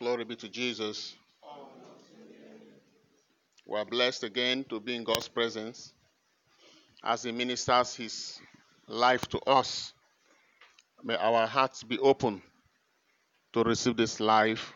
Glory 0.00 0.24
be 0.24 0.34
to 0.34 0.48
Jesus. 0.48 1.14
We 3.64 3.78
are 3.78 3.84
blessed 3.84 4.24
again 4.24 4.64
to 4.68 4.80
be 4.80 4.96
in 4.96 5.04
God's 5.04 5.28
presence 5.28 5.92
as 7.04 7.22
He 7.22 7.30
ministers 7.30 7.94
His 7.94 8.40
life 8.88 9.28
to 9.28 9.38
us. 9.46 9.92
May 11.04 11.14
our 11.14 11.46
hearts 11.46 11.84
be 11.84 11.98
open 12.00 12.42
to 13.52 13.62
receive 13.62 13.96
this 13.96 14.18
life 14.18 14.72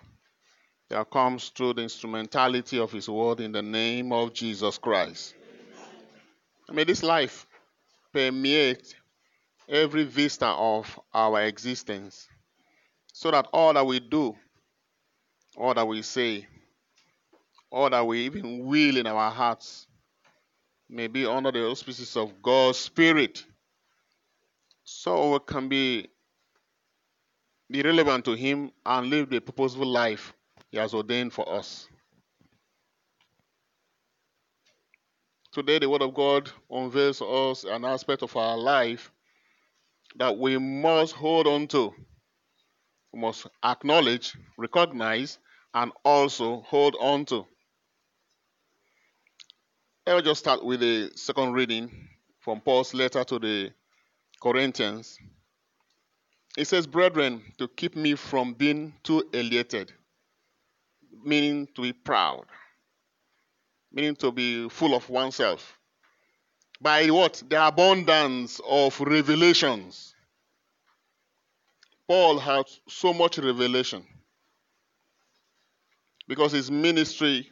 that 0.88 1.10
comes 1.10 1.48
through 1.48 1.74
the 1.74 1.82
instrumentality 1.82 2.78
of 2.78 2.92
His 2.92 3.08
word 3.08 3.40
in 3.40 3.50
the 3.50 3.62
name 3.62 4.12
of 4.12 4.32
Jesus 4.32 4.78
Christ. 4.78 5.34
May 6.70 6.84
this 6.84 7.02
life 7.02 7.44
permeate 8.12 8.94
every 9.68 10.04
vista 10.04 10.46
of 10.46 11.00
our 11.12 11.42
existence 11.42 12.28
so 13.12 13.32
that 13.32 13.48
all 13.52 13.74
that 13.74 13.84
we 13.84 13.98
do, 13.98 14.36
all 15.58 15.74
that 15.74 15.86
we 15.86 16.02
say, 16.02 16.46
all 17.70 17.90
that 17.90 18.06
we 18.06 18.20
even 18.20 18.64
will 18.64 18.96
in 18.96 19.06
our 19.06 19.30
hearts 19.30 19.86
may 20.88 21.08
be 21.08 21.26
under 21.26 21.50
the 21.50 21.66
auspices 21.66 22.16
of 22.16 22.40
God's 22.40 22.78
Spirit 22.78 23.44
so 24.84 25.32
we 25.32 25.38
can 25.40 25.68
be, 25.68 26.08
be 27.70 27.82
relevant 27.82 28.24
to 28.26 28.34
Him 28.34 28.70
and 28.86 29.10
live 29.10 29.28
the 29.28 29.40
purposeful 29.40 29.86
life 29.86 30.32
He 30.70 30.78
has 30.78 30.94
ordained 30.94 31.32
for 31.32 31.52
us. 31.52 31.88
Today, 35.52 35.80
the 35.80 35.90
Word 35.90 36.02
of 36.02 36.14
God 36.14 36.50
unveils 36.70 37.20
us 37.20 37.64
an 37.64 37.84
aspect 37.84 38.22
of 38.22 38.36
our 38.36 38.56
life 38.56 39.10
that 40.16 40.38
we 40.38 40.56
must 40.56 41.14
hold 41.14 41.48
on 41.48 41.66
to. 41.68 41.92
We 43.12 43.20
must 43.20 43.46
acknowledge, 43.64 44.36
recognize, 44.56 45.38
and 45.74 45.92
also 46.04 46.60
hold 46.62 46.96
on 47.00 47.24
to. 47.26 47.46
Let 50.06 50.16
me 50.16 50.22
just 50.22 50.40
start 50.40 50.64
with 50.64 50.80
the 50.80 51.12
second 51.14 51.52
reading 51.52 52.08
from 52.40 52.60
Paul's 52.60 52.94
letter 52.94 53.24
to 53.24 53.38
the 53.38 53.70
Corinthians. 54.42 55.18
It 56.56 56.66
says, 56.66 56.86
Brethren, 56.86 57.42
to 57.58 57.68
keep 57.68 57.94
me 57.94 58.14
from 58.14 58.54
being 58.54 58.94
too 59.02 59.28
elated, 59.32 59.92
meaning 61.22 61.68
to 61.74 61.82
be 61.82 61.92
proud, 61.92 62.46
meaning 63.92 64.16
to 64.16 64.32
be 64.32 64.68
full 64.68 64.94
of 64.94 65.08
oneself. 65.10 65.78
By 66.80 67.06
what? 67.10 67.42
The 67.48 67.66
abundance 67.66 68.60
of 68.66 68.98
revelations. 69.00 70.14
Paul 72.06 72.38
had 72.38 72.64
so 72.88 73.12
much 73.12 73.36
revelation 73.36 74.06
because 76.28 76.52
his 76.52 76.70
ministry 76.70 77.50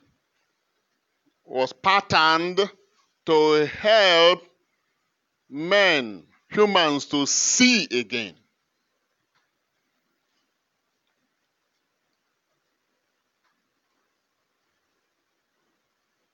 was 1.44 1.72
patterned 1.72 2.60
to 3.24 3.66
help 3.66 4.42
men, 5.48 6.24
humans, 6.50 7.06
to 7.06 7.26
see 7.26 7.88
again. 7.90 8.34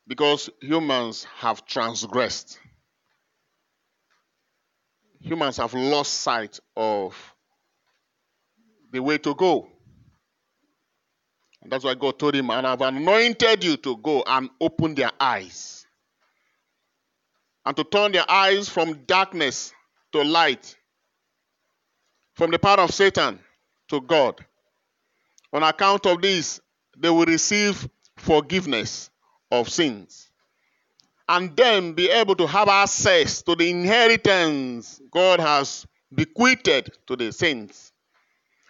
Because 0.06 0.50
humans 0.60 1.24
have 1.36 1.64
transgressed. 1.64 2.58
Humans 5.20 5.58
have 5.58 5.72
lost 5.72 6.12
sight 6.14 6.58
of 6.76 7.14
the 8.90 9.00
way 9.00 9.16
to 9.18 9.34
go. 9.34 9.71
And 11.62 11.70
that's 11.70 11.84
why 11.84 11.94
God 11.94 12.18
told 12.18 12.34
him, 12.34 12.50
And 12.50 12.66
I've 12.66 12.80
anointed 12.80 13.62
you 13.62 13.76
to 13.78 13.96
go 13.96 14.24
and 14.26 14.50
open 14.60 14.94
their 14.94 15.12
eyes. 15.18 15.86
And 17.64 17.76
to 17.76 17.84
turn 17.84 18.12
their 18.12 18.28
eyes 18.28 18.68
from 18.68 19.04
darkness 19.06 19.72
to 20.12 20.22
light, 20.24 20.76
from 22.34 22.50
the 22.50 22.58
power 22.58 22.80
of 22.80 22.92
Satan 22.92 23.38
to 23.88 24.00
God. 24.00 24.44
On 25.52 25.62
account 25.62 26.06
of 26.06 26.20
this, 26.20 26.60
they 26.98 27.10
will 27.10 27.26
receive 27.26 27.88
forgiveness 28.16 29.10
of 29.50 29.68
sins. 29.68 30.30
And 31.28 31.56
then 31.56 31.92
be 31.92 32.10
able 32.10 32.34
to 32.36 32.46
have 32.48 32.68
access 32.68 33.42
to 33.42 33.54
the 33.54 33.70
inheritance 33.70 35.00
God 35.10 35.38
has 35.38 35.86
bequeathed 36.12 36.90
to 37.06 37.16
the 37.16 37.32
saints 37.32 37.91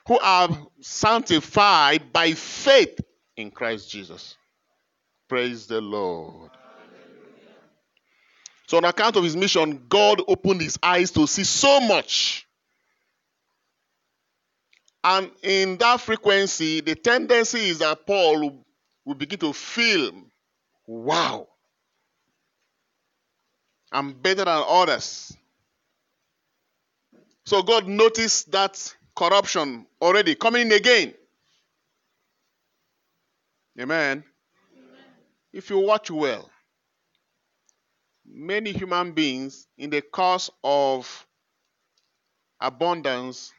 who 0.07 0.19
are 0.19 0.49
sanctified 0.81 2.13
by 2.13 2.33
faith 2.33 3.01
in 3.37 3.51
Christ 3.51 3.91
Jesus. 3.91 4.37
Praise 5.29 5.67
the 5.67 5.81
Lord. 5.81 6.51
So, 8.67 8.79
on 8.79 8.85
account 8.85 9.17
of 9.17 9.25
his 9.25 9.37
mission, 9.37 9.85
God 9.89 10.23
opened 10.27 10.63
his 10.63 10.79
eyes 10.83 11.11
to 11.13 11.27
see 11.27 11.45
so 11.45 11.81
much. 11.81 12.47
And 15.05 15.31
in 15.43 15.77
that 15.79 16.01
frequency, 16.01 16.81
the 16.81 16.95
tendency 16.95 17.69
is 17.69 17.79
that 17.81 18.07
Paul 18.07 18.65
will 19.05 19.15
begin 19.15 19.39
to 19.41 19.53
feel, 19.53 20.13
wow, 20.87 21.49
I'm 23.91 24.13
better 24.13 24.45
than 24.45 24.65
others. 24.67 25.37
So 27.45 27.63
God 27.63 27.87
noticed 27.89 28.53
that 28.53 28.95
corruption 29.23 29.87
already 30.01 30.35
coming 30.35 30.63
in 30.63 30.73
again. 30.73 31.15
Amen. 33.81 34.25
Amen. 34.77 35.05
If 35.53 35.71
you 35.71 35.79
watch 35.79 36.11
well, 36.11 36.51
many 38.27 38.73
human 38.73 39.13
beings, 39.13 39.69
in 39.79 39.91
the 39.91 40.03
course 40.03 40.51
of 40.65 41.27
abundance 42.61 43.53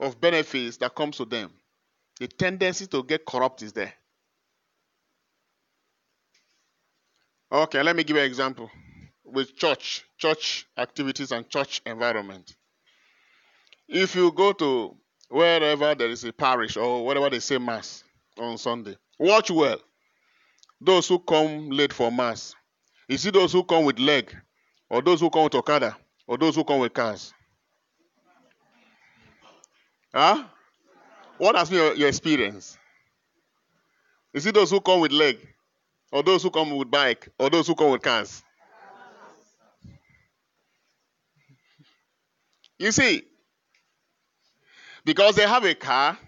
of 0.00 0.20
benefits 0.20 0.78
that 0.78 0.92
comes 0.92 1.18
to 1.18 1.24
them, 1.24 1.52
the 2.18 2.26
tendency 2.26 2.88
to 2.88 3.04
get 3.04 3.24
corrupt 3.24 3.62
is 3.62 3.72
there. 3.72 3.94
Okay, 7.52 7.80
let 7.80 7.94
me 7.94 8.02
give 8.02 8.16
you 8.16 8.22
an 8.22 8.26
example 8.26 8.68
with 9.24 9.56
church, 9.56 10.04
church 10.18 10.66
activities, 10.76 11.30
and 11.30 11.48
church 11.48 11.80
environment. 11.86 12.56
If 13.88 14.14
you 14.14 14.32
go 14.32 14.52
to 14.52 14.96
wherever 15.28 15.94
there 15.94 16.08
is 16.08 16.24
a 16.24 16.32
parish 16.32 16.76
or 16.76 17.04
wherever 17.04 17.30
they 17.30 17.40
say 17.40 17.58
mass 17.58 18.04
on 18.38 18.58
Sunday, 18.58 18.96
watch 19.18 19.50
well. 19.50 19.78
Those 20.80 21.08
who 21.08 21.18
come 21.18 21.70
late 21.70 21.92
for 21.92 22.10
mass, 22.10 22.54
is 23.08 23.24
it 23.26 23.34
those 23.34 23.52
who 23.52 23.62
come 23.64 23.84
with 23.84 23.98
leg, 23.98 24.34
or 24.90 25.02
those 25.02 25.20
who 25.20 25.30
come 25.30 25.44
with 25.44 25.54
Okada, 25.54 25.96
or 26.26 26.36
those 26.36 26.56
who 26.56 26.64
come 26.64 26.80
with 26.80 26.92
cars? 26.92 27.32
Huh? 30.12 30.44
What 31.38 31.56
has 31.56 31.70
been 31.70 31.78
your, 31.78 31.94
your 31.94 32.08
experience? 32.08 32.78
Is 34.32 34.46
it 34.46 34.54
those 34.54 34.70
who 34.70 34.80
come 34.80 35.00
with 35.00 35.12
leg, 35.12 35.38
or 36.12 36.22
those 36.22 36.42
who 36.42 36.50
come 36.50 36.76
with 36.76 36.90
bike, 36.90 37.28
or 37.38 37.50
those 37.50 37.66
who 37.66 37.74
come 37.74 37.90
with 37.90 38.02
cars? 38.02 38.42
You 42.78 42.92
see, 42.92 43.22
because 45.04 45.36
they 45.36 45.46
have 45.46 45.64
a 45.64 45.74
car, 45.74 46.18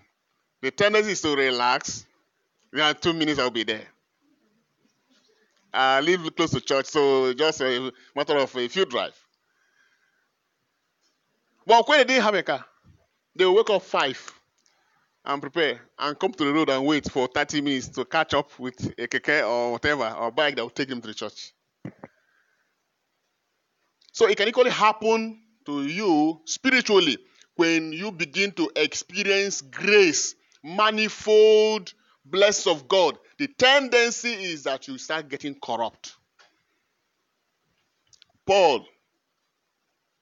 the 0.60 0.70
tendency 0.70 1.12
is 1.12 1.20
to 1.22 1.34
relax. 1.34 2.06
Yeah, 2.72 2.92
two 2.92 3.12
minutes 3.12 3.38
I'll 3.38 3.50
be 3.50 3.64
there. 3.64 3.86
I 5.72 6.00
live 6.00 6.34
close 6.34 6.50
to 6.50 6.60
church, 6.60 6.86
so 6.86 7.32
just 7.34 7.60
a 7.60 7.92
matter 8.14 8.36
of 8.36 8.54
a 8.56 8.68
few 8.68 8.84
drive. 8.84 9.14
But 11.66 11.88
when 11.88 11.98
they 11.98 12.04
didn't 12.04 12.22
have 12.22 12.34
a 12.34 12.42
car, 12.42 12.64
they 13.34 13.44
wake 13.44 13.68
up 13.70 13.82
five 13.82 14.32
and 15.24 15.42
prepare 15.42 15.80
and 15.98 16.18
come 16.18 16.32
to 16.32 16.44
the 16.44 16.52
road 16.52 16.70
and 16.70 16.86
wait 16.86 17.10
for 17.10 17.26
30 17.26 17.60
minutes 17.60 17.88
to 17.88 18.04
catch 18.04 18.32
up 18.32 18.58
with 18.58 18.86
a 18.98 19.08
keke 19.08 19.46
or 19.46 19.72
whatever 19.72 20.08
or 20.08 20.30
bike 20.30 20.56
that 20.56 20.62
will 20.62 20.70
take 20.70 20.88
them 20.88 21.00
to 21.00 21.08
the 21.08 21.14
church. 21.14 21.52
So 24.12 24.28
it 24.28 24.36
can 24.36 24.48
equally 24.48 24.70
happen 24.70 25.42
to 25.66 25.84
you 25.86 26.40
spiritually 26.46 27.18
when 27.56 27.92
you 27.92 28.12
begin 28.12 28.52
to 28.52 28.70
experience 28.76 29.60
grace, 29.60 30.34
manifold 30.62 31.92
blessings 32.24 32.66
of 32.66 32.88
God. 32.88 33.18
The 33.38 33.48
tendency 33.48 34.32
is 34.32 34.64
that 34.64 34.88
you 34.88 34.98
start 34.98 35.28
getting 35.28 35.54
corrupt. 35.54 36.14
Paul 38.46 38.86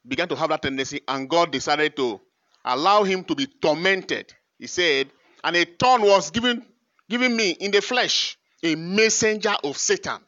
began 0.07 0.29
to 0.29 0.37
have 0.37 0.51
that 0.51 0.63
tendency, 0.63 1.01
and 1.07 1.29
God 1.29 1.51
decided 1.51 1.97
to 1.97 2.21
allow 2.65 3.03
him 3.03 3.25
to 3.25 3.35
be 3.35 3.47
tormented. 3.47 4.33
He 4.59 4.67
said, 4.67 5.11
and 5.43 5.57
a 5.57 5.65
thorn 5.65 6.03
was 6.03 6.31
given, 6.31 6.65
given 7.09 7.37
me 7.37 7.51
in 7.51 7.71
the 7.71 7.83
flesh, 7.83 8.39
a 8.63 8.75
messenger 8.75 9.55
of 9.63 9.77
Satan, 9.77 10.21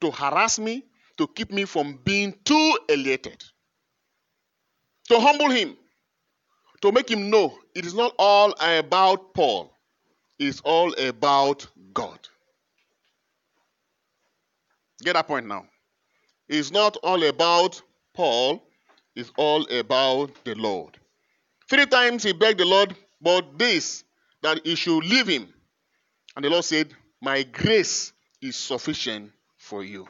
to 0.00 0.10
harass 0.10 0.58
me, 0.58 0.84
to 1.18 1.26
keep 1.26 1.50
me 1.50 1.64
from 1.64 1.98
being 2.04 2.34
too 2.44 2.78
elated, 2.88 3.42
to 5.08 5.20
humble 5.20 5.50
him, 5.50 5.76
to 6.82 6.92
make 6.92 7.10
him 7.10 7.30
know 7.30 7.58
it 7.74 7.84
is 7.84 7.94
not 7.94 8.14
all 8.18 8.54
about 8.60 9.34
Paul. 9.34 9.72
it's 10.38 10.60
all 10.62 10.94
about 10.94 11.66
God. 11.92 12.18
Get 15.02 15.12
that 15.12 15.26
point 15.26 15.46
now. 15.46 15.66
It's 16.48 16.70
not 16.70 16.96
all 17.02 17.22
about 17.24 17.80
Paul, 18.14 18.62
it's 19.14 19.30
all 19.36 19.64
about 19.70 20.32
the 20.44 20.54
Lord. 20.54 20.96
Three 21.68 21.86
times 21.86 22.22
he 22.22 22.32
begged 22.32 22.58
the 22.58 22.64
Lord, 22.64 22.96
but 23.20 23.58
this, 23.58 24.02
that 24.42 24.66
he 24.66 24.74
should 24.74 25.04
leave 25.04 25.28
him. 25.28 25.52
And 26.34 26.44
the 26.44 26.50
Lord 26.50 26.64
said, 26.64 26.92
My 27.20 27.42
grace 27.42 28.12
is 28.40 28.56
sufficient 28.56 29.32
for 29.58 29.84
you. 29.84 30.08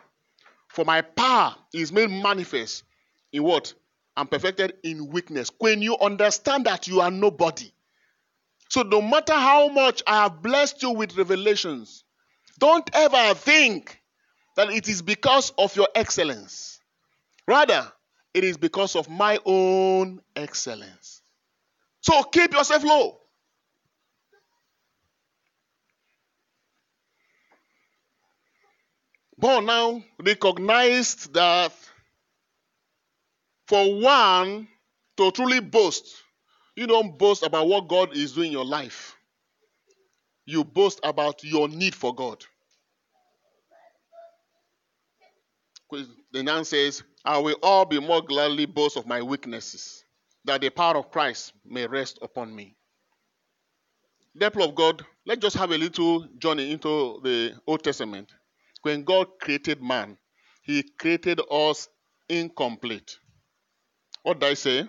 For 0.68 0.84
my 0.84 1.02
power 1.02 1.56
is 1.74 1.92
made 1.92 2.10
manifest 2.10 2.84
in 3.32 3.42
what? 3.42 3.74
I'm 4.20 4.26
perfected 4.26 4.74
in 4.82 5.08
weakness. 5.08 5.50
When 5.58 5.80
you 5.80 5.96
understand 5.96 6.66
that 6.66 6.86
you 6.86 7.00
are 7.00 7.10
nobody. 7.10 7.72
So, 8.68 8.82
no 8.82 9.00
matter 9.00 9.32
how 9.32 9.68
much 9.68 10.02
I 10.06 10.24
have 10.24 10.42
blessed 10.42 10.82
you 10.82 10.90
with 10.90 11.16
revelations, 11.16 12.04
don't 12.58 12.88
ever 12.92 13.32
think 13.34 13.98
that 14.56 14.68
it 14.70 14.88
is 14.88 15.00
because 15.00 15.54
of 15.56 15.74
your 15.74 15.88
excellence. 15.94 16.80
Rather, 17.48 17.90
it 18.34 18.44
is 18.44 18.58
because 18.58 18.94
of 18.94 19.08
my 19.08 19.38
own 19.46 20.20
excellence. 20.36 21.22
So, 22.02 22.22
keep 22.24 22.52
yourself 22.52 22.84
low. 22.84 23.20
Paul 29.40 29.62
now 29.62 30.04
recognized 30.22 31.32
that 31.32 31.72
for 33.70 34.00
one 34.00 34.66
to 35.16 35.30
truly 35.30 35.60
boast, 35.60 36.24
you 36.74 36.88
don't 36.88 37.16
boast 37.16 37.44
about 37.44 37.68
what 37.68 37.86
God 37.86 38.16
is 38.16 38.32
doing 38.32 38.48
in 38.48 38.52
your 38.52 38.64
life. 38.64 39.14
You 40.44 40.64
boast 40.64 40.98
about 41.04 41.44
your 41.44 41.68
need 41.68 41.94
for 41.94 42.12
God. 42.12 42.44
The 46.32 46.42
man 46.42 46.64
says, 46.64 47.04
I 47.24 47.38
will 47.38 47.58
all 47.62 47.84
be 47.84 48.00
more 48.00 48.22
gladly 48.22 48.66
boast 48.66 48.96
of 48.96 49.06
my 49.06 49.22
weaknesses, 49.22 50.02
that 50.46 50.62
the 50.62 50.70
power 50.70 50.96
of 50.96 51.12
Christ 51.12 51.52
may 51.64 51.86
rest 51.86 52.18
upon 52.22 52.52
me. 52.52 52.76
Therefore, 54.34 54.64
of 54.64 54.74
God, 54.74 55.06
let's 55.26 55.42
just 55.42 55.56
have 55.56 55.70
a 55.70 55.78
little 55.78 56.26
journey 56.38 56.72
into 56.72 57.20
the 57.22 57.54
Old 57.68 57.84
Testament. 57.84 58.32
When 58.82 59.04
God 59.04 59.28
created 59.40 59.80
man, 59.80 60.18
he 60.62 60.82
created 60.98 61.40
us 61.48 61.88
incomplete. 62.28 63.16
What 64.22 64.38
did 64.38 64.48
I 64.50 64.54
say? 64.54 64.84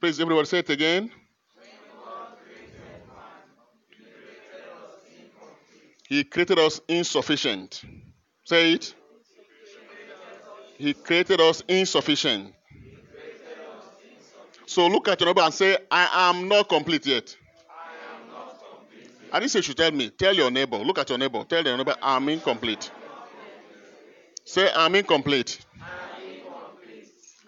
Please, 0.00 0.20
everybody 0.20 0.46
say 0.46 0.58
it 0.58 0.70
again. 0.70 1.10
He 6.08 6.24
created 6.24 6.58
us 6.58 6.80
insufficient. 6.88 7.82
Say 8.44 8.72
it. 8.74 8.94
He 10.78 10.94
created 10.94 11.40
us 11.40 11.62
insufficient. 11.68 12.54
So 14.66 14.86
look 14.86 15.08
at 15.08 15.20
your 15.20 15.28
neighbor 15.28 15.40
and 15.40 15.52
say, 15.52 15.76
I 15.90 16.30
am 16.30 16.48
not 16.48 16.68
complete 16.68 17.04
yet. 17.06 17.34
I 19.32 19.40
didn't 19.40 19.50
say 19.50 19.58
you 19.58 19.62
should 19.62 19.76
tell 19.76 19.90
me. 19.90 20.10
Tell 20.10 20.34
your 20.34 20.50
neighbor. 20.50 20.78
Look 20.78 20.98
at 20.98 21.08
your 21.08 21.18
neighbor. 21.18 21.44
Tell 21.44 21.64
your 21.64 21.76
neighbor, 21.76 21.96
I'm 22.00 22.28
incomplete. 22.28 22.90
Say, 24.48 24.70
I'm 24.74 24.94
incomplete. 24.94 25.58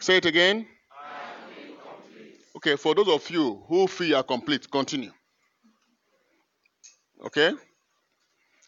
Say 0.01 0.19
it 0.19 0.27
again. 0.27 0.67
Okay, 2.57 2.77
for 2.77 2.95
those 2.95 3.09
of 3.09 3.31
you 3.31 3.63
who 3.69 3.87
feel 3.87 4.07
you 4.09 4.17
are 4.17 4.23
complete, 4.23 4.71
continue. 4.71 5.11
Okay? 7.25 7.53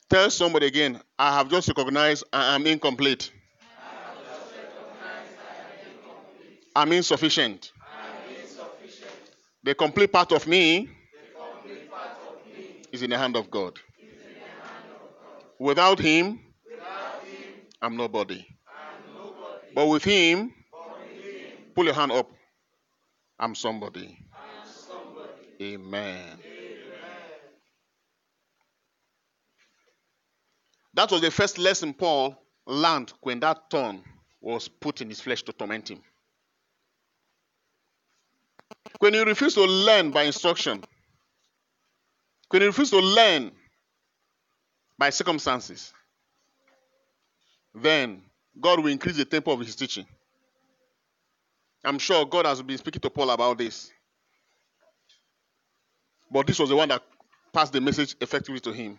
Tell 0.09 0.31
somebody 0.31 0.65
again, 0.65 0.99
I 1.19 1.37
have 1.37 1.51
just 1.51 1.69
recognized 1.69 2.25
I 2.33 2.55
am 2.55 2.67
incomplete. 2.67 3.31
I'm 6.75 6.91
insufficient. 6.91 7.71
The 9.63 9.75
complete 9.75 10.11
part 10.11 10.33
of 10.33 10.47
me 10.47 10.89
is 12.91 13.03
in 13.03 13.11
the 13.11 13.19
hand 13.19 13.37
of 13.37 13.51
God. 13.51 13.79
Without 15.59 15.99
him, 15.99 16.41
I'm 17.83 17.97
nobody. 17.97 18.47
But 19.75 19.89
with 19.89 20.05
him, 20.05 20.55
pull 21.75 21.85
your 21.85 21.95
hand 21.95 22.13
up. 22.13 22.31
I'm 23.41 23.57
somebody. 23.57 24.17
Amen. 25.61 26.39
That 30.95 31.11
was 31.11 31.21
the 31.23 31.31
first 31.31 31.59
lesson 31.59 31.93
Paul 31.93 32.41
learned 32.67 33.13
when 33.23 33.41
that 33.41 33.71
thorn 33.71 34.03
was 34.41 34.69
put 34.69 35.01
in 35.01 35.09
his 35.09 35.21
flesh 35.21 35.43
to 35.43 35.53
torment 35.53 35.91
him. 35.91 36.03
When 39.01 39.15
you 39.15 39.25
refuse 39.25 39.55
to 39.55 39.65
learn 39.65 40.13
by 40.13 40.23
instruction, 40.25 40.85
when 42.51 42.63
you 42.63 42.69
refuse 42.69 42.91
to 42.91 43.01
learn 43.01 43.51
by 44.99 45.11
circumstances, 45.11 45.93
then 47.75 48.23
God 48.61 48.81
will 48.81 48.91
increase 48.91 49.17
the 49.17 49.25
tempo 49.25 49.53
of 49.53 49.61
his 49.61 49.77
teaching. 49.77 50.07
I'm 51.85 51.99
sure 51.99 52.25
God 52.25 52.47
has 52.47 52.63
been 52.63 52.79
speaking 52.79 53.01
to 53.01 53.11
Paul 53.11 53.31
about 53.31 53.59
this. 53.59 53.91
But 56.31 56.47
this 56.47 56.59
was 56.59 56.69
the 56.69 56.77
one 56.77 56.89
that 56.89 57.03
passed 57.53 57.73
the 57.73 57.81
message 57.81 58.17
effectively 58.21 58.61
to 58.61 58.73
him. 58.73 58.99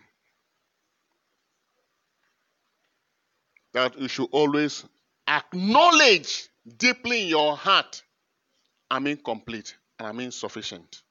That 3.72 3.98
you 3.98 4.08
should 4.08 4.28
always 4.30 4.84
acknowledge 5.26 6.48
deeply 6.78 7.22
in 7.22 7.28
your 7.28 7.56
heart 7.56 8.02
I'm 8.90 9.06
incomplete 9.06 9.76
and 9.98 10.06
I'm 10.06 10.20
insufficient. 10.20 11.02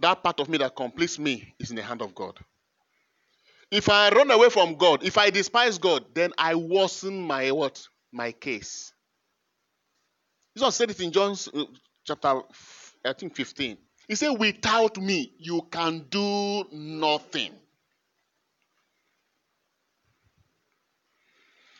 That 0.00 0.22
part 0.22 0.40
of 0.40 0.48
me 0.48 0.58
that 0.58 0.74
completes 0.74 1.18
me 1.18 1.54
is 1.60 1.70
in 1.70 1.76
the 1.76 1.82
hand 1.82 2.02
of 2.02 2.14
God. 2.14 2.38
If 3.70 3.88
I 3.88 4.10
run 4.10 4.30
away 4.30 4.50
from 4.50 4.76
God, 4.76 5.02
if 5.04 5.18
I 5.18 5.30
despise 5.30 5.78
God, 5.78 6.04
then 6.14 6.32
I 6.38 6.54
worsen 6.54 7.22
my 7.26 7.50
what? 7.50 7.86
My 8.12 8.32
case. 8.32 8.92
Jesus 10.56 10.76
said 10.76 10.90
it 10.90 11.00
in 11.00 11.10
John 11.10 11.34
uh, 11.54 11.64
chapter, 12.04 12.42
I 13.04 13.12
think 13.12 13.34
15. 13.34 13.76
He 14.06 14.14
said, 14.14 14.30
Without 14.30 14.98
me, 14.98 15.32
you 15.38 15.62
can 15.70 16.06
do 16.10 16.64
nothing. 16.72 17.52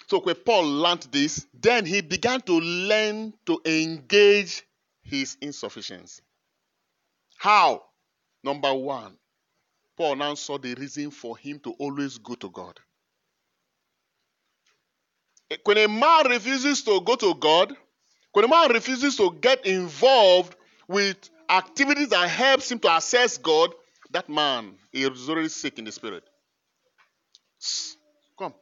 So 0.06 0.20
when 0.20 0.34
Paul 0.34 0.64
learned 0.64 1.06
this, 1.10 1.46
then 1.52 1.86
he 1.86 2.00
began 2.00 2.40
to 2.42 2.52
learn 2.60 3.32
to 3.46 3.60
engage 3.64 4.62
his 5.02 5.36
insufficiency. 5.40 6.22
How? 7.36 7.82
Number 8.42 8.74
one, 8.74 9.16
Paul 9.96 10.16
now 10.16 10.34
saw 10.34 10.58
the 10.58 10.74
reason 10.74 11.10
for 11.10 11.36
him 11.36 11.60
to 11.60 11.72
always 11.72 12.18
go 12.18 12.34
to 12.34 12.50
God. 12.50 12.80
Eh, 15.50 15.56
when 15.64 15.78
a 15.78 15.88
man 15.88 16.28
refuses 16.28 16.82
to 16.82 17.00
go 17.00 17.16
to 17.16 17.34
God, 17.34 17.76
when 18.32 18.44
a 18.44 18.48
man 18.48 18.72
refuses 18.72 19.16
to 19.16 19.36
get 19.40 19.64
involved 19.66 20.56
with 20.88 21.16
activities 21.48 22.08
that 22.08 22.28
helps 22.28 22.70
him 22.70 22.78
to 22.80 22.90
access 22.90 23.38
God, 23.38 23.70
that 24.10 24.28
man 24.28 24.74
is 24.92 25.28
already 25.28 25.48
sick 25.48 25.78
in 25.78 25.84
the 25.84 25.92
spirit. 25.92 26.24
Come. 28.38 28.54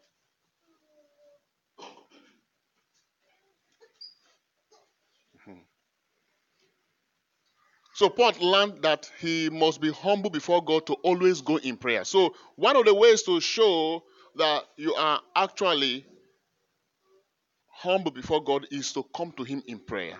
Hmm. 5.45 5.53
So 8.03 8.09
Paul 8.09 8.33
learned 8.41 8.83
that 8.83 9.09
he 9.21 9.49
must 9.49 9.81
be 9.81 9.93
humble 9.93 10.29
before 10.29 10.61
God 10.61 10.87
to 10.87 10.95
always 11.05 11.41
go 11.41 11.59
in 11.59 11.77
prayer. 11.77 12.05
So 12.05 12.35
one 12.57 12.75
of 12.75 12.85
the 12.85 12.93
ways 12.93 13.23
to 13.23 13.41
show 13.41 14.03
that 14.35 14.65
you 14.77 14.93
are 14.95 15.21
actually 15.37 16.05
humble 17.69 18.11
before 18.11 18.43
God 18.43 18.67
is 18.73 18.93
to 18.95 19.05
come 19.15 19.31
to 19.37 19.45
Him 19.45 19.63
in 19.69 19.79
prayer. 19.79 20.19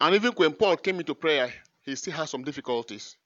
And 0.00 0.16
even 0.16 0.32
when 0.32 0.52
Paul 0.54 0.76
came 0.76 0.98
into 0.98 1.14
prayer, 1.14 1.54
he 1.84 1.94
still 1.94 2.14
had 2.14 2.28
some 2.28 2.42
difficulties. 2.42 3.16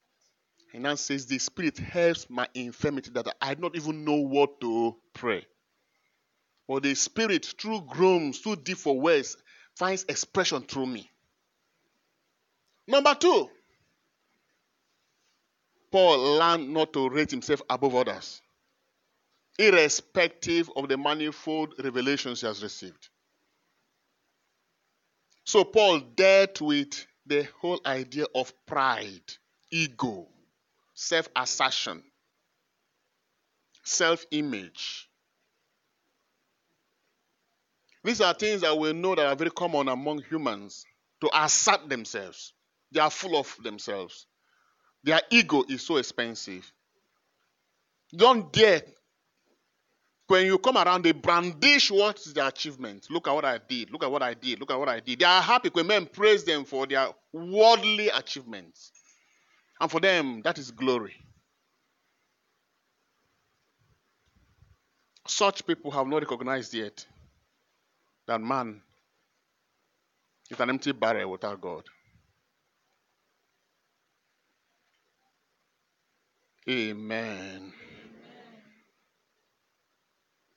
And 0.74 0.82
now 0.82 0.94
says, 0.96 1.24
The 1.24 1.38
Spirit 1.38 1.78
helps 1.78 2.28
my 2.28 2.46
infirmity 2.52 3.12
that 3.12 3.34
I 3.40 3.54
do 3.54 3.62
not 3.62 3.76
even 3.76 4.04
know 4.04 4.16
what 4.16 4.60
to 4.60 4.94
pray. 5.14 5.46
But 6.68 6.82
the 6.84 6.94
Spirit, 6.94 7.46
through 7.58 7.86
groans, 7.88 8.40
too 8.40 8.54
deep 8.56 8.78
for 8.78 9.00
words, 9.00 9.36
finds 9.76 10.04
expression 10.04 10.62
through 10.62 10.86
me. 10.86 11.10
Number 12.86 13.14
two, 13.14 13.48
Paul 15.90 16.38
learned 16.38 16.72
not 16.72 16.92
to 16.92 17.08
rate 17.08 17.30
himself 17.30 17.62
above 17.70 17.94
others 17.94 18.42
irrespective 19.58 20.70
of 20.76 20.88
the 20.88 20.96
manifold 20.96 21.74
revelations 21.82 22.40
he 22.40 22.46
has 22.46 22.62
received. 22.62 23.08
So 25.44 25.64
Paul 25.64 26.00
dealt 26.00 26.60
with 26.60 27.06
the 27.26 27.48
whole 27.60 27.80
idea 27.84 28.26
of 28.34 28.52
pride, 28.66 29.22
ego, 29.70 30.28
self 30.94 31.28
assertion, 31.34 32.02
self 33.82 34.24
image. 34.30 35.07
These 38.08 38.22
are 38.22 38.32
things 38.32 38.62
that 38.62 38.74
we 38.74 38.94
know 38.94 39.14
that 39.14 39.26
are 39.26 39.36
very 39.36 39.50
common 39.50 39.86
among 39.86 40.22
humans 40.22 40.86
to 41.20 41.28
assert 41.30 41.90
themselves. 41.90 42.54
They 42.90 43.00
are 43.00 43.10
full 43.10 43.36
of 43.36 43.54
themselves. 43.62 44.24
Their 45.04 45.20
ego 45.28 45.62
is 45.68 45.82
so 45.82 45.98
expensive. 45.98 46.72
Don't 48.16 48.50
dare. 48.50 48.80
When 50.26 50.46
you 50.46 50.56
come 50.56 50.78
around, 50.78 51.02
they 51.02 51.12
brandish 51.12 51.90
what 51.90 52.18
is 52.20 52.32
their 52.32 52.48
achievement. 52.48 53.08
Look 53.10 53.28
at 53.28 53.34
what 53.34 53.44
I 53.44 53.58
did. 53.58 53.90
Look 53.90 54.02
at 54.02 54.10
what 54.10 54.22
I 54.22 54.32
did. 54.32 54.58
Look 54.58 54.70
at 54.70 54.78
what 54.78 54.88
I 54.88 55.00
did. 55.00 55.18
They 55.18 55.26
are 55.26 55.42
happy 55.42 55.68
when 55.70 55.86
men 55.86 56.06
praise 56.06 56.44
them 56.44 56.64
for 56.64 56.86
their 56.86 57.08
worldly 57.34 58.08
achievements. 58.08 58.90
And 59.78 59.90
for 59.90 60.00
them, 60.00 60.40
that 60.44 60.56
is 60.56 60.70
glory. 60.70 61.12
Such 65.26 65.66
people 65.66 65.90
have 65.90 66.06
not 66.06 66.22
recognized 66.22 66.72
yet 66.72 67.04
that 68.28 68.40
man 68.40 68.80
is 70.50 70.60
an 70.60 70.70
empty 70.70 70.92
barrel 70.92 71.30
without 71.30 71.60
God. 71.60 71.82
Amen. 76.68 77.72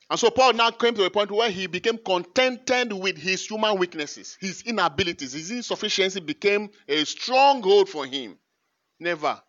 And 0.09 0.19
so 0.19 0.29
Paul 0.29 0.51
now 0.53 0.71
came 0.71 0.93
to 0.95 1.05
a 1.05 1.09
point 1.09 1.31
where 1.31 1.49
he 1.49 1.67
became 1.67 1.97
contented 1.97 2.91
with 2.91 3.17
his 3.17 3.47
human 3.47 3.77
weaknesses, 3.77 4.37
his 4.41 4.61
inabilities, 4.63 5.31
his 5.31 5.51
insufficiency 5.51 6.19
became 6.19 6.69
a 6.89 7.05
stronghold 7.05 7.87
for 7.87 8.05
him. 8.05 8.37
Never 8.99 9.41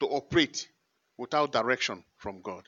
to 0.00 0.06
operate 0.06 0.66
without 1.18 1.52
direction 1.52 2.02
from 2.16 2.40
God. 2.40 2.64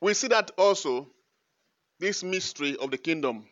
We 0.00 0.14
see 0.14 0.28
that 0.28 0.50
also, 0.56 1.08
this 1.98 2.22
mystery 2.22 2.76
of 2.76 2.90
the 2.90 2.98
kingdom 2.98 3.46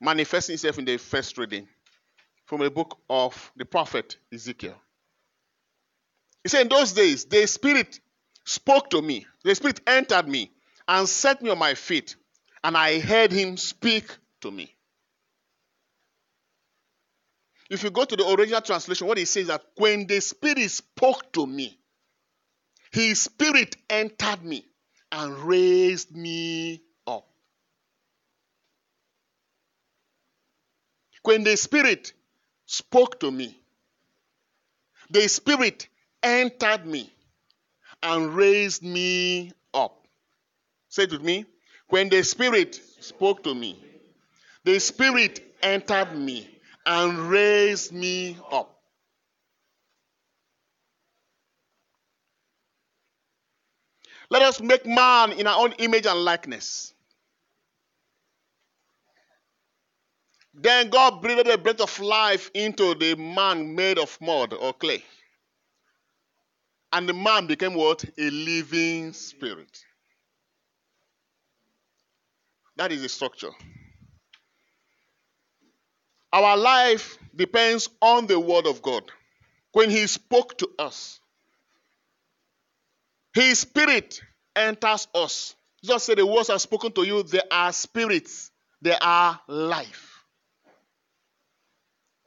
manifesting 0.00 0.54
itself 0.54 0.78
in 0.78 0.84
the 0.84 0.96
first 0.96 1.36
reading 1.38 1.66
from 2.46 2.60
the 2.60 2.70
book 2.70 2.98
of 3.10 3.52
the 3.56 3.64
prophet 3.64 4.16
Ezekiel. 4.32 4.76
He 6.44 6.48
said, 6.48 6.62
In 6.62 6.68
those 6.68 6.92
days, 6.92 7.24
the 7.24 7.46
Spirit 7.46 7.98
spoke 8.44 8.90
to 8.90 9.02
me, 9.02 9.26
the 9.44 9.54
Spirit 9.54 9.80
entered 9.86 10.28
me 10.28 10.52
and 10.86 11.08
set 11.08 11.42
me 11.42 11.50
on 11.50 11.58
my 11.58 11.74
feet, 11.74 12.16
and 12.62 12.76
I 12.76 13.00
heard 13.00 13.32
him 13.32 13.56
speak 13.56 14.06
to 14.42 14.50
me. 14.50 14.74
If 17.68 17.82
you 17.82 17.90
go 17.90 18.04
to 18.04 18.16
the 18.16 18.26
original 18.26 18.62
translation, 18.62 19.06
what 19.06 19.18
he 19.18 19.26
says 19.26 19.42
is 19.42 19.48
that 19.48 19.62
when 19.76 20.06
the 20.06 20.20
Spirit 20.20 20.70
spoke 20.70 21.32
to 21.32 21.46
me, 21.46 21.77
his 22.90 23.20
Spirit 23.22 23.76
entered 23.88 24.44
me 24.44 24.66
and 25.12 25.36
raised 25.38 26.14
me 26.14 26.82
up. 27.06 27.26
When 31.22 31.44
the 31.44 31.56
Spirit 31.56 32.12
spoke 32.68 33.18
to 33.20 33.30
me. 33.30 33.58
The 35.10 35.26
Spirit 35.26 35.88
entered 36.22 36.86
me 36.86 37.10
and 38.02 38.34
raised 38.34 38.82
me 38.82 39.52
up. 39.72 40.06
Say 40.90 41.04
it 41.04 41.12
with 41.12 41.22
me. 41.22 41.46
When 41.88 42.10
the 42.10 42.22
Spirit 42.22 42.78
spoke 43.00 43.42
to 43.44 43.54
me, 43.54 43.82
the 44.64 44.78
Spirit 44.78 45.40
entered 45.62 46.14
me 46.14 46.48
and 46.84 47.18
raised 47.30 47.92
me 47.92 48.36
up. 48.52 48.77
Let 54.30 54.42
us 54.42 54.60
make 54.60 54.84
man 54.84 55.32
in 55.32 55.46
our 55.46 55.58
own 55.64 55.72
image 55.78 56.06
and 56.06 56.24
likeness. 56.24 56.92
Then 60.52 60.90
God 60.90 61.22
breathed 61.22 61.46
a 61.48 61.56
breath 61.56 61.80
of 61.80 61.98
life 62.00 62.50
into 62.52 62.94
the 62.94 63.14
man 63.14 63.74
made 63.74 63.98
of 63.98 64.18
mud 64.20 64.52
or 64.52 64.72
clay. 64.72 65.04
And 66.92 67.08
the 67.08 67.12
man 67.12 67.46
became 67.46 67.74
what? 67.74 68.04
A 68.18 68.30
living 68.30 69.12
spirit. 69.12 69.84
That 72.76 72.92
is 72.92 73.02
the 73.02 73.08
structure. 73.08 73.50
Our 76.32 76.56
life 76.56 77.18
depends 77.34 77.88
on 78.02 78.26
the 78.26 78.38
word 78.38 78.66
of 78.66 78.82
God. 78.82 79.04
When 79.72 79.90
he 79.90 80.06
spoke 80.06 80.58
to 80.58 80.70
us, 80.78 81.20
his 83.40 83.60
spirit 83.60 84.20
enters 84.54 85.08
us. 85.14 85.54
Just 85.84 86.06
say 86.06 86.14
the 86.14 86.26
words 86.26 86.50
I've 86.50 86.60
spoken 86.60 86.92
to 86.92 87.04
you, 87.04 87.22
they 87.22 87.40
are 87.50 87.72
spirits, 87.72 88.50
they 88.82 88.96
are 89.00 89.40
life 89.46 90.18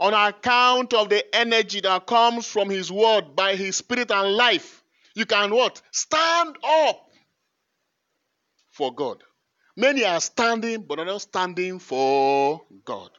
on 0.01 0.15
account 0.15 0.95
of 0.95 1.09
the 1.09 1.23
energy 1.35 1.79
that 1.79 2.07
comes 2.07 2.47
from 2.47 2.71
his 2.71 2.91
word 2.91 3.35
by 3.35 3.55
his 3.55 3.77
spirit 3.77 4.09
and 4.09 4.33
life, 4.33 4.83
you 5.13 5.27
can 5.27 5.53
what? 5.53 5.79
Stand 5.91 6.57
up 6.63 7.07
for 8.71 8.93
God. 8.93 9.23
Many 9.77 10.03
are 10.03 10.19
standing, 10.19 10.81
but 10.81 10.97
are 10.97 11.05
not 11.05 11.21
standing 11.21 11.77
for 11.77 12.61
God. 12.83 13.11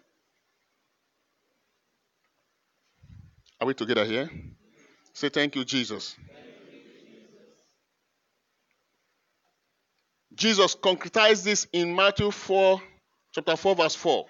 Are 3.61 3.67
we 3.69 3.75
together 3.75 4.05
here? 4.05 4.29
Say 5.13 5.29
thank 5.29 5.55
you, 5.55 5.65
Jesus. 5.65 6.17
Jesus 10.35 10.75
concretized 10.75 11.45
this 11.45 11.67
in 11.73 11.95
Matthew 11.95 12.31
4, 12.31 12.81
chapter 13.33 13.57
4, 13.57 13.75
verse 13.77 13.95
4 13.95 14.27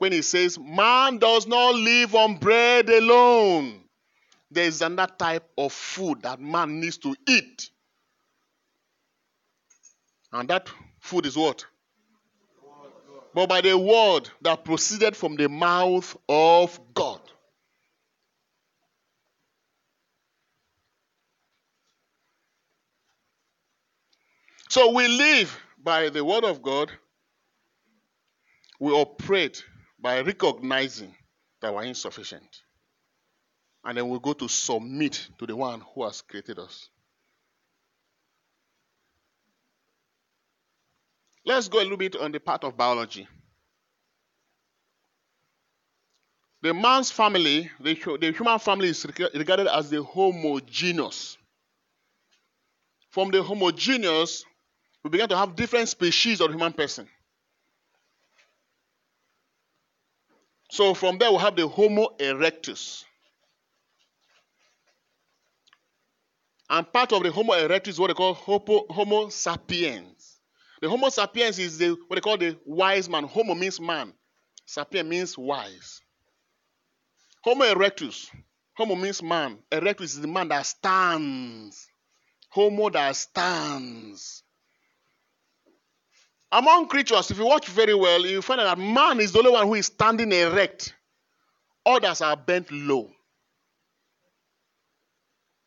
when 0.00 0.12
he 0.12 0.22
says, 0.22 0.58
Man 0.58 1.18
does 1.18 1.46
not 1.46 1.74
live 1.74 2.14
on 2.14 2.38
bread 2.38 2.88
alone. 2.88 3.82
There 4.50 4.64
is 4.64 4.80
another 4.80 5.12
type 5.16 5.46
of 5.58 5.74
food 5.74 6.22
that 6.22 6.40
man 6.40 6.80
needs 6.80 6.96
to 6.98 7.14
eat. 7.28 7.70
And 10.32 10.48
that 10.48 10.70
food 11.00 11.26
is 11.26 11.36
what? 11.36 11.66
But 13.34 13.48
by 13.48 13.60
the 13.60 13.76
word 13.76 14.30
that 14.40 14.64
proceeded 14.64 15.14
from 15.16 15.36
the 15.36 15.50
mouth 15.50 16.16
of 16.28 16.80
God. 16.94 17.20
So 24.70 24.92
we 24.92 25.08
live 25.08 25.60
by 25.82 26.10
the 26.10 26.24
word 26.24 26.44
of 26.44 26.62
God. 26.62 26.92
We 28.78 28.92
operate 28.92 29.64
by 29.98 30.20
recognizing 30.20 31.12
that 31.60 31.74
we're 31.74 31.82
insufficient. 31.82 32.62
And 33.84 33.98
then 33.98 34.08
we 34.08 34.20
go 34.20 34.32
to 34.32 34.48
submit 34.48 35.28
to 35.40 35.46
the 35.46 35.56
one 35.56 35.82
who 35.92 36.04
has 36.04 36.22
created 36.22 36.60
us. 36.60 36.88
Let's 41.44 41.66
go 41.66 41.80
a 41.80 41.82
little 41.82 41.96
bit 41.96 42.14
on 42.14 42.30
the 42.30 42.38
part 42.38 42.62
of 42.62 42.76
biology. 42.76 43.26
The 46.62 46.72
man's 46.72 47.10
family, 47.10 47.68
the, 47.80 47.94
human 47.94 48.60
family, 48.60 48.90
is 48.90 49.04
regarded 49.34 49.66
as 49.66 49.90
the 49.90 50.00
homogeneous. 50.00 51.36
From 53.08 53.32
the 53.32 53.42
homogeneous, 53.42 54.44
we 55.02 55.10
began 55.10 55.28
to 55.28 55.36
have 55.36 55.56
different 55.56 55.88
species 55.88 56.40
of 56.40 56.50
human 56.50 56.72
person. 56.72 57.08
So 60.70 60.94
from 60.94 61.18
there 61.18 61.30
we 61.32 61.38
have 61.38 61.56
the 61.56 61.66
Homo 61.66 62.10
erectus. 62.18 63.04
And 66.68 66.90
part 66.92 67.12
of 67.12 67.24
the 67.24 67.32
Homo 67.32 67.54
erectus 67.54 67.88
is 67.88 67.98
what 67.98 68.08
they 68.08 68.14
call 68.14 68.34
Homo, 68.34 68.86
Homo 68.88 69.28
sapiens. 69.28 70.38
The 70.80 70.88
Homo 70.88 71.08
sapiens 71.08 71.58
is 71.58 71.78
the 71.78 71.96
what 72.06 72.14
they 72.16 72.20
call 72.20 72.38
the 72.38 72.56
wise 72.64 73.08
man. 73.08 73.24
Homo 73.24 73.54
means 73.54 73.80
man. 73.80 74.12
Sapien 74.66 75.08
means 75.08 75.36
wise. 75.36 76.00
Homo 77.42 77.64
erectus. 77.64 78.30
Homo 78.76 78.94
means 78.94 79.20
man. 79.22 79.58
Erectus 79.72 80.02
is 80.02 80.20
the 80.20 80.28
man 80.28 80.48
that 80.48 80.64
stands. 80.64 81.88
Homo 82.50 82.88
that 82.90 83.16
stands. 83.16 84.44
Among 86.52 86.88
creatures, 86.88 87.30
if 87.30 87.38
you 87.38 87.46
watch 87.46 87.68
very 87.68 87.94
well, 87.94 88.26
you 88.26 88.42
find 88.42 88.60
that 88.60 88.78
man 88.78 89.20
is 89.20 89.32
the 89.32 89.38
only 89.38 89.52
one 89.52 89.66
who 89.66 89.74
is 89.74 89.86
standing 89.86 90.32
erect. 90.32 90.94
Others 91.86 92.20
are 92.22 92.36
bent 92.36 92.70
low. 92.72 93.10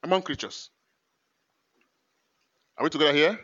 Among 0.04 0.22
creatures. 0.22 0.70
Are 2.78 2.84
we 2.84 2.90
together 2.90 3.14
here? 3.14 3.40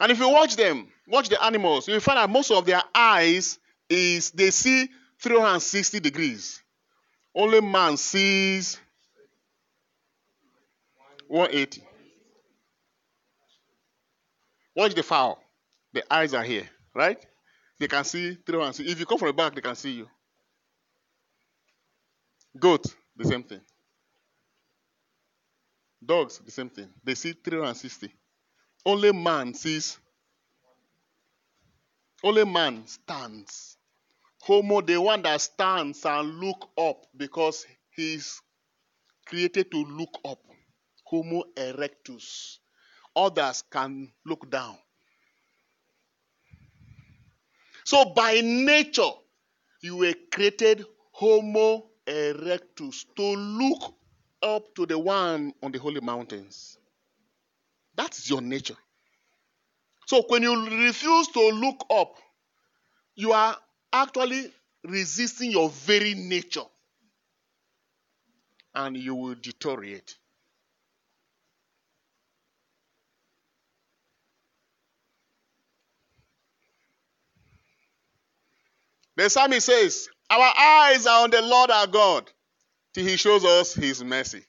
And 0.00 0.12
if 0.12 0.18
you 0.18 0.28
watch 0.28 0.56
them, 0.56 0.88
watch 1.06 1.28
the 1.28 1.42
animals, 1.42 1.88
you 1.88 1.98
find 2.00 2.18
that 2.18 2.28
most 2.28 2.50
of 2.50 2.66
their 2.66 2.82
eyes 2.94 3.58
is 3.88 4.32
they 4.32 4.50
see 4.50 4.88
360 5.20 6.00
degrees. 6.00 6.62
Only 7.34 7.60
man 7.60 7.96
sees 7.96 8.78
180. 11.28 11.82
Watch 14.76 14.94
the 14.94 15.02
fowl. 15.02 15.43
The 15.94 16.02
eyes 16.12 16.34
are 16.34 16.42
here, 16.42 16.68
right? 16.92 17.24
They 17.78 17.86
can 17.86 18.02
see 18.02 18.34
360. 18.34 18.90
If 18.90 18.98
you 18.98 19.06
come 19.06 19.18
from 19.18 19.28
the 19.28 19.32
back, 19.32 19.54
they 19.54 19.60
can 19.60 19.76
see 19.76 19.92
you. 19.92 20.08
Goat, 22.58 22.84
the 23.16 23.24
same 23.24 23.44
thing. 23.44 23.60
Dogs, 26.04 26.40
the 26.44 26.50
same 26.50 26.68
thing. 26.68 26.88
They 27.04 27.14
see 27.14 27.32
360. 27.32 28.12
Only 28.84 29.12
man 29.12 29.54
sees. 29.54 29.96
Only 32.24 32.44
man 32.44 32.86
stands. 32.86 33.76
Homo, 34.42 34.80
the 34.80 35.00
one 35.00 35.22
that 35.22 35.40
stands 35.40 36.04
and 36.04 36.40
look 36.40 36.70
up 36.76 37.06
because 37.16 37.64
he's 37.94 38.42
created 39.26 39.70
to 39.70 39.78
look 39.84 40.18
up. 40.24 40.40
Homo 41.04 41.44
erectus. 41.56 42.58
Others 43.14 43.62
can 43.70 44.12
look 44.26 44.50
down. 44.50 44.76
So 47.84 48.06
by 48.06 48.40
nature, 48.40 49.10
you 49.82 49.96
were 49.96 50.14
created 50.30 50.84
Homo 51.12 51.86
erectus 52.06 53.04
to 53.16 53.22
look 53.22 53.94
up 54.42 54.74
to 54.74 54.86
the 54.86 54.98
one 54.98 55.52
on 55.62 55.72
the 55.72 55.78
holy 55.78 56.00
mountains. 56.00 56.78
That's 57.94 58.28
your 58.28 58.40
nature. 58.40 58.76
So 60.06 60.22
when 60.28 60.42
you 60.42 60.86
refuse 60.86 61.28
to 61.28 61.40
look 61.50 61.86
up, 61.90 62.16
you 63.14 63.32
are 63.32 63.56
actually 63.92 64.52
resisting 64.84 65.50
your 65.50 65.70
very 65.70 66.14
nature. 66.14 66.64
And 68.74 68.96
you 68.96 69.14
will 69.14 69.36
deteriorate. 69.36 70.16
The 79.16 79.30
psalmist 79.30 79.66
says, 79.66 80.08
Our 80.30 80.52
eyes 80.58 81.06
are 81.06 81.24
on 81.24 81.30
the 81.30 81.42
Lord 81.42 81.70
our 81.70 81.86
God 81.86 82.30
till 82.92 83.06
he 83.06 83.16
shows 83.16 83.44
us 83.44 83.74
his 83.74 84.02
mercy. 84.02 84.44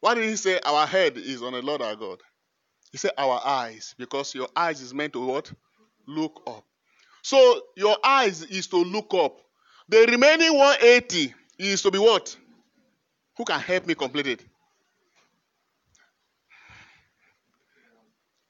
Why 0.00 0.14
did 0.14 0.24
he 0.24 0.36
say 0.36 0.60
our 0.64 0.86
head 0.86 1.16
is 1.16 1.42
on 1.42 1.52
the 1.52 1.62
Lord 1.62 1.82
our 1.82 1.96
God? 1.96 2.20
He 2.92 2.98
said 2.98 3.10
our 3.18 3.40
eyes, 3.44 3.94
because 3.98 4.34
your 4.34 4.48
eyes 4.56 4.80
is 4.80 4.94
meant 4.94 5.12
to 5.14 5.24
what? 5.24 5.52
Look 6.06 6.42
up. 6.46 6.64
So 7.22 7.60
your 7.76 7.96
eyes 8.02 8.42
is 8.44 8.68
to 8.68 8.76
look 8.76 9.12
up. 9.12 9.40
The 9.88 10.06
remaining 10.08 10.56
180 10.56 11.34
is 11.58 11.82
to 11.82 11.90
be 11.90 11.98
what? 11.98 12.36
Who 13.36 13.44
can 13.44 13.60
help 13.60 13.86
me 13.86 13.94
complete 13.94 14.26
it? 14.26 14.44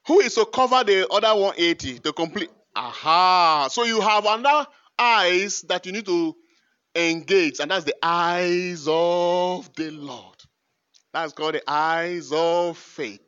Who 0.07 0.21
is 0.21 0.35
to 0.35 0.45
cover 0.45 0.83
the 0.83 1.07
other 1.09 1.39
180 1.39 1.99
to 1.99 2.13
complete? 2.13 2.49
Aha. 2.75 3.67
So 3.69 3.83
you 3.83 4.01
have 4.01 4.25
another 4.25 4.67
eyes 4.99 5.61
that 5.63 5.85
you 5.85 5.91
need 5.91 6.05
to 6.05 6.35
engage, 6.95 7.59
and 7.59 7.71
that's 7.71 7.85
the 7.85 7.95
eyes 8.03 8.85
of 8.87 9.73
the 9.75 9.91
Lord. 9.91 10.35
That's 11.13 11.33
called 11.33 11.55
the 11.55 11.63
eyes 11.67 12.31
of 12.31 12.77
faith. 12.77 13.21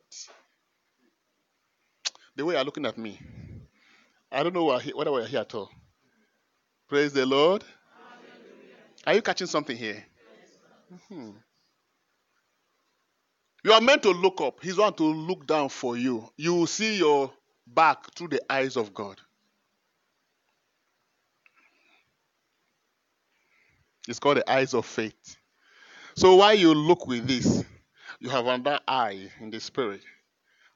The 2.36 2.46
way 2.46 2.56
you're 2.56 2.64
looking 2.64 2.86
at 2.86 2.98
me, 2.98 3.20
I 4.32 4.44
don't 4.44 4.54
know 4.54 4.66
whether 4.66 5.12
we're 5.12 5.26
here 5.26 5.42
at 5.42 5.56
all. 5.56 5.70
Praise 6.88 7.14
the 7.14 7.26
Lord. 7.26 7.64
Are 9.08 9.14
you 9.14 9.22
catching 9.22 9.48
something 9.48 9.76
here? 9.76 10.06
Mm-hmm. 10.94 11.32
You 13.64 13.74
are 13.74 13.82
meant 13.82 14.04
to 14.04 14.12
look 14.12 14.42
up. 14.42 14.62
He's 14.62 14.78
one 14.78 14.94
to 14.96 15.04
look 15.04 15.46
down 15.48 15.70
for 15.70 15.96
you. 15.98 16.28
You 16.36 16.54
will 16.56 16.68
see 16.68 16.98
your 16.98 17.32
back 17.68 18.14
through 18.16 18.30
the 18.30 18.42
eyes 18.52 18.76
of 18.76 18.94
God. 18.94 19.20
It's 24.12 24.20
called 24.20 24.36
the 24.36 24.52
eyes 24.52 24.74
of 24.74 24.86
faith. 24.86 25.38
So 26.18 26.36
while 26.36 26.54
you 26.54 26.74
look 26.74 27.08
with 27.08 27.26
this, 27.26 27.64
you 28.20 28.30
have 28.30 28.46
another 28.46 28.82
eye 28.86 29.30
in 29.40 29.50
the 29.50 29.62
spirit 29.62 30.02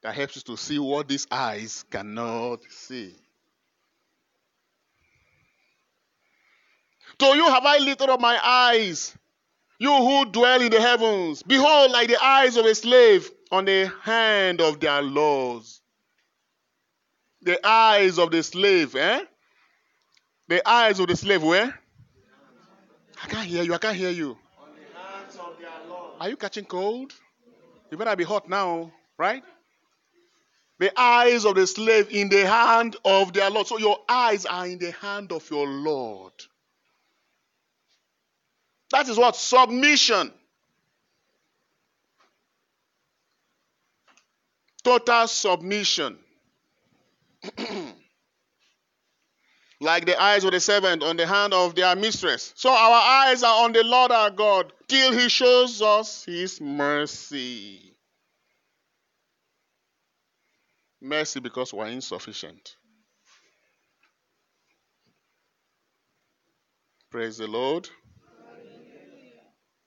that 0.01 0.15
helps 0.15 0.37
you 0.37 0.41
to 0.43 0.55
see 0.55 0.79
what 0.79 1.09
these 1.09 1.27
eyes 1.29 1.83
cannot 1.91 2.61
see. 2.69 3.13
To 7.17 7.25
you 7.25 7.49
have 7.49 7.65
I 7.65 7.77
lifted 7.79 8.09
up 8.09 8.21
my 8.21 8.39
eyes, 8.41 9.13
you 9.79 9.93
who 9.93 10.31
dwell 10.31 10.61
in 10.61 10.71
the 10.71 10.79
heavens. 10.79 11.43
Behold, 11.43 11.91
like 11.91 12.07
the 12.07 12.23
eyes 12.23 12.55
of 12.55 12.65
a 12.65 12.73
slave 12.73 13.29
on 13.51 13.65
the 13.65 13.91
hand 14.01 14.61
of 14.61 14.79
their 14.79 15.01
lords. 15.01 15.81
The 17.41 17.59
eyes 17.67 18.17
of 18.17 18.31
the 18.31 18.41
slave, 18.43 18.95
eh? 18.95 19.25
The 20.47 20.65
eyes 20.65 21.01
of 21.01 21.07
the 21.07 21.17
slave, 21.17 21.43
where? 21.43 21.77
I 23.23 23.28
can't 23.28 23.47
hear 23.47 23.63
you. 23.63 23.73
I 23.73 23.78
can't 23.78 23.95
hear 23.97 24.10
you. 24.10 24.38
Are 26.19 26.30
you 26.30 26.38
catching 26.38 26.65
cold? 26.65 27.13
You 27.91 27.97
better 27.97 28.15
be 28.15 28.23
hot 28.23 28.49
now, 28.49 28.91
right? 29.17 29.43
The 30.80 30.91
eyes 30.99 31.45
of 31.45 31.56
the 31.56 31.65
slave 31.67 32.10
in 32.12 32.30
the 32.30 32.45
hand 32.45 32.97
of 33.06 33.32
their 33.34 33.49
Lord. 33.49 33.67
So 33.67 33.78
your 33.78 33.99
eyes 34.10 34.45
are 34.45 34.67
in 34.67 34.78
the 34.80 34.91
hand 34.91 35.32
of 35.32 35.49
your 35.49 35.67
Lord. 35.67 36.34
That 38.91 39.08
is 39.08 39.17
what? 39.17 39.36
Submission. 39.36 40.32
Total 44.84 45.28
submission. 45.28 46.17
like 49.81 50.05
the 50.05 50.21
eyes 50.21 50.43
of 50.43 50.51
the 50.51 50.59
servant 50.59 51.03
on 51.03 51.17
the 51.17 51.27
hand 51.27 51.53
of 51.53 51.75
their 51.75 51.95
mistress. 51.95 52.53
So 52.55 52.69
our 52.69 53.27
eyes 53.27 53.43
are 53.43 53.63
on 53.65 53.73
the 53.73 53.83
Lord 53.83 54.11
our 54.11 54.31
God 54.31 54.71
till 54.88 55.11
he 55.11 55.29
shows 55.29 55.81
us 55.81 56.23
his 56.25 56.61
mercy. 56.61 57.95
Mercy 61.01 61.39
because 61.39 61.73
we're 61.73 61.88
insufficient. 61.88 62.75
Praise 67.11 67.38
the 67.38 67.47
Lord. 67.47 67.89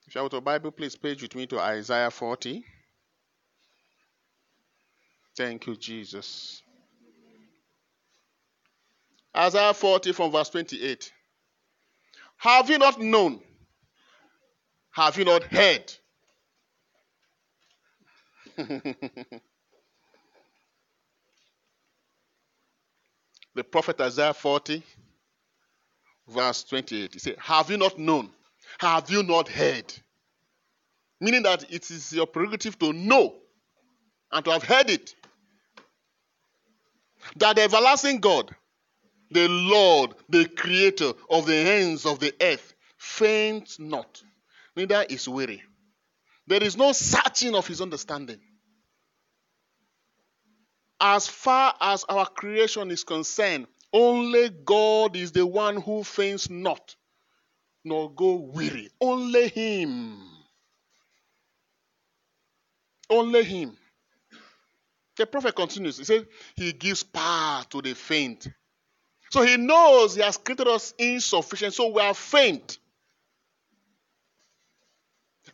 If 0.06 0.14
you 0.14 0.22
have 0.22 0.32
a 0.32 0.40
Bible, 0.40 0.70
please 0.70 0.96
page 0.96 1.20
with 1.20 1.34
me 1.34 1.46
to 1.48 1.60
Isaiah 1.60 2.10
40. 2.10 2.64
Thank 5.36 5.66
you, 5.66 5.76
Jesus. 5.76 6.62
Isaiah 9.36 9.74
40 9.74 10.12
from 10.12 10.32
verse 10.32 10.48
28. 10.50 11.12
Have 12.38 12.70
you 12.70 12.78
not 12.78 13.00
known? 13.00 13.40
Have 14.92 15.16
you 15.16 15.24
not 15.24 15.44
heard? 15.44 15.92
the 23.54 23.64
prophet 23.70 24.00
Isaiah 24.00 24.34
40, 24.34 24.82
verse 26.28 26.64
28. 26.64 27.12
He 27.12 27.18
said, 27.18 27.36
Have 27.38 27.70
you 27.70 27.76
not 27.76 27.98
known? 27.98 28.30
Have 28.78 29.10
you 29.10 29.22
not 29.22 29.48
heard? 29.48 29.92
Meaning 31.20 31.42
that 31.42 31.72
it 31.72 31.90
is 31.90 32.12
your 32.12 32.26
prerogative 32.26 32.78
to 32.78 32.92
know 32.92 33.34
and 34.32 34.44
to 34.44 34.52
have 34.52 34.62
heard 34.62 34.90
it. 34.90 35.14
That 37.36 37.56
the 37.56 37.62
everlasting 37.62 38.20
God 38.20 38.54
the 39.30 39.48
Lord, 39.48 40.14
the 40.28 40.46
creator 40.46 41.12
of 41.30 41.46
the 41.46 41.56
ends 41.56 42.06
of 42.06 42.18
the 42.18 42.34
earth, 42.40 42.74
faints 42.96 43.78
not, 43.78 44.22
neither 44.76 45.04
is 45.08 45.28
weary. 45.28 45.62
There 46.46 46.62
is 46.62 46.76
no 46.76 46.92
searching 46.92 47.54
of 47.54 47.66
his 47.66 47.80
understanding. 47.80 48.40
As 51.00 51.28
far 51.28 51.74
as 51.80 52.04
our 52.08 52.26
creation 52.26 52.90
is 52.90 53.04
concerned, 53.04 53.66
only 53.92 54.50
God 54.50 55.16
is 55.16 55.32
the 55.32 55.46
one 55.46 55.80
who 55.80 56.04
faints 56.04 56.50
not, 56.50 56.96
nor 57.84 58.12
go 58.12 58.34
weary. 58.34 58.90
Only 59.00 59.48
Him. 59.48 60.18
Only 63.08 63.44
Him. 63.44 63.76
The 65.16 65.26
prophet 65.26 65.54
continues. 65.54 65.98
He 65.98 66.04
says, 66.04 66.24
He 66.54 66.72
gives 66.72 67.02
power 67.02 67.64
to 67.70 67.80
the 67.80 67.94
faint 67.94 68.48
so 69.30 69.42
he 69.42 69.56
knows 69.56 70.14
he 70.14 70.22
has 70.22 70.36
created 70.36 70.68
us 70.68 70.94
insufficient, 70.98 71.74
so 71.74 71.88
we 71.88 72.00
are 72.00 72.14
faint. 72.14 72.78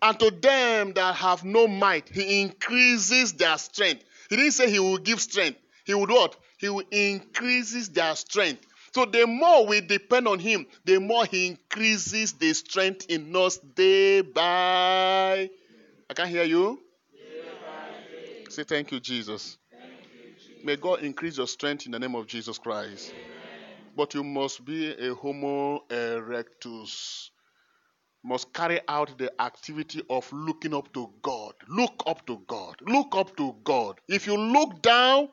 And 0.01 0.19
to 0.21 0.31
them 0.31 0.93
that 0.95 1.15
have 1.17 1.45
no 1.45 1.67
might, 1.67 2.09
he 2.09 2.43
increases 2.43 3.33
their 3.33 3.57
strength. 3.59 4.05
He 4.29 4.37
didn't 4.37 4.53
say 4.53 4.71
he 4.71 4.79
will 4.79 4.99
give 4.99 5.21
strength, 5.21 5.59
He 5.85 5.95
would 5.95 6.11
what? 6.11 6.37
He 6.59 6.69
will 6.69 6.85
increases 6.91 7.89
their 7.89 8.15
strength. 8.17 8.67
So 8.95 9.05
the 9.05 9.27
more 9.27 9.67
we 9.67 9.81
depend 9.81 10.29
on 10.29 10.39
him, 10.39 10.67
the 10.85 11.01
more 11.01 11.27
he 11.27 11.49
increases 11.49 12.33
the 12.35 12.55
strength 12.55 13.07
in 13.09 13.35
us 13.35 13.59
day 13.59 14.21
by. 14.21 15.51
I 16.09 16.15
can't 16.15 16.29
hear 16.29 16.45
you. 16.45 16.81
Say 18.51 18.63
thank 18.63 18.93
you, 18.93 19.01
Jesus. 19.01 19.59
May 20.63 20.77
God 20.77 21.03
increase 21.03 21.37
your 21.39 21.49
strength 21.49 21.87
in 21.87 21.93
the 21.93 21.99
name 21.99 22.15
of 22.15 22.27
Jesus 22.27 22.57
Christ. 22.57 23.13
But 23.97 24.15
you 24.15 24.25
must 24.25 24.65
be 24.65 24.91
a 24.93 25.15
homo 25.15 25.85
erectus. 25.89 27.31
Must 28.25 28.53
carry 28.53 28.81
out 28.89 29.17
the 29.19 29.31
activity 29.41 30.03
of 30.09 30.33
looking 30.33 30.75
up 30.75 30.93
to 30.95 31.13
God. 31.23 31.53
Look 31.69 32.03
up 32.07 32.27
to 32.27 32.43
God. 32.47 32.77
Look 32.81 33.15
up 33.15 33.37
to 33.37 33.55
God. 33.63 34.01
If 34.09 34.27
you 34.27 34.37
look 34.37 34.81
down, 34.81 35.29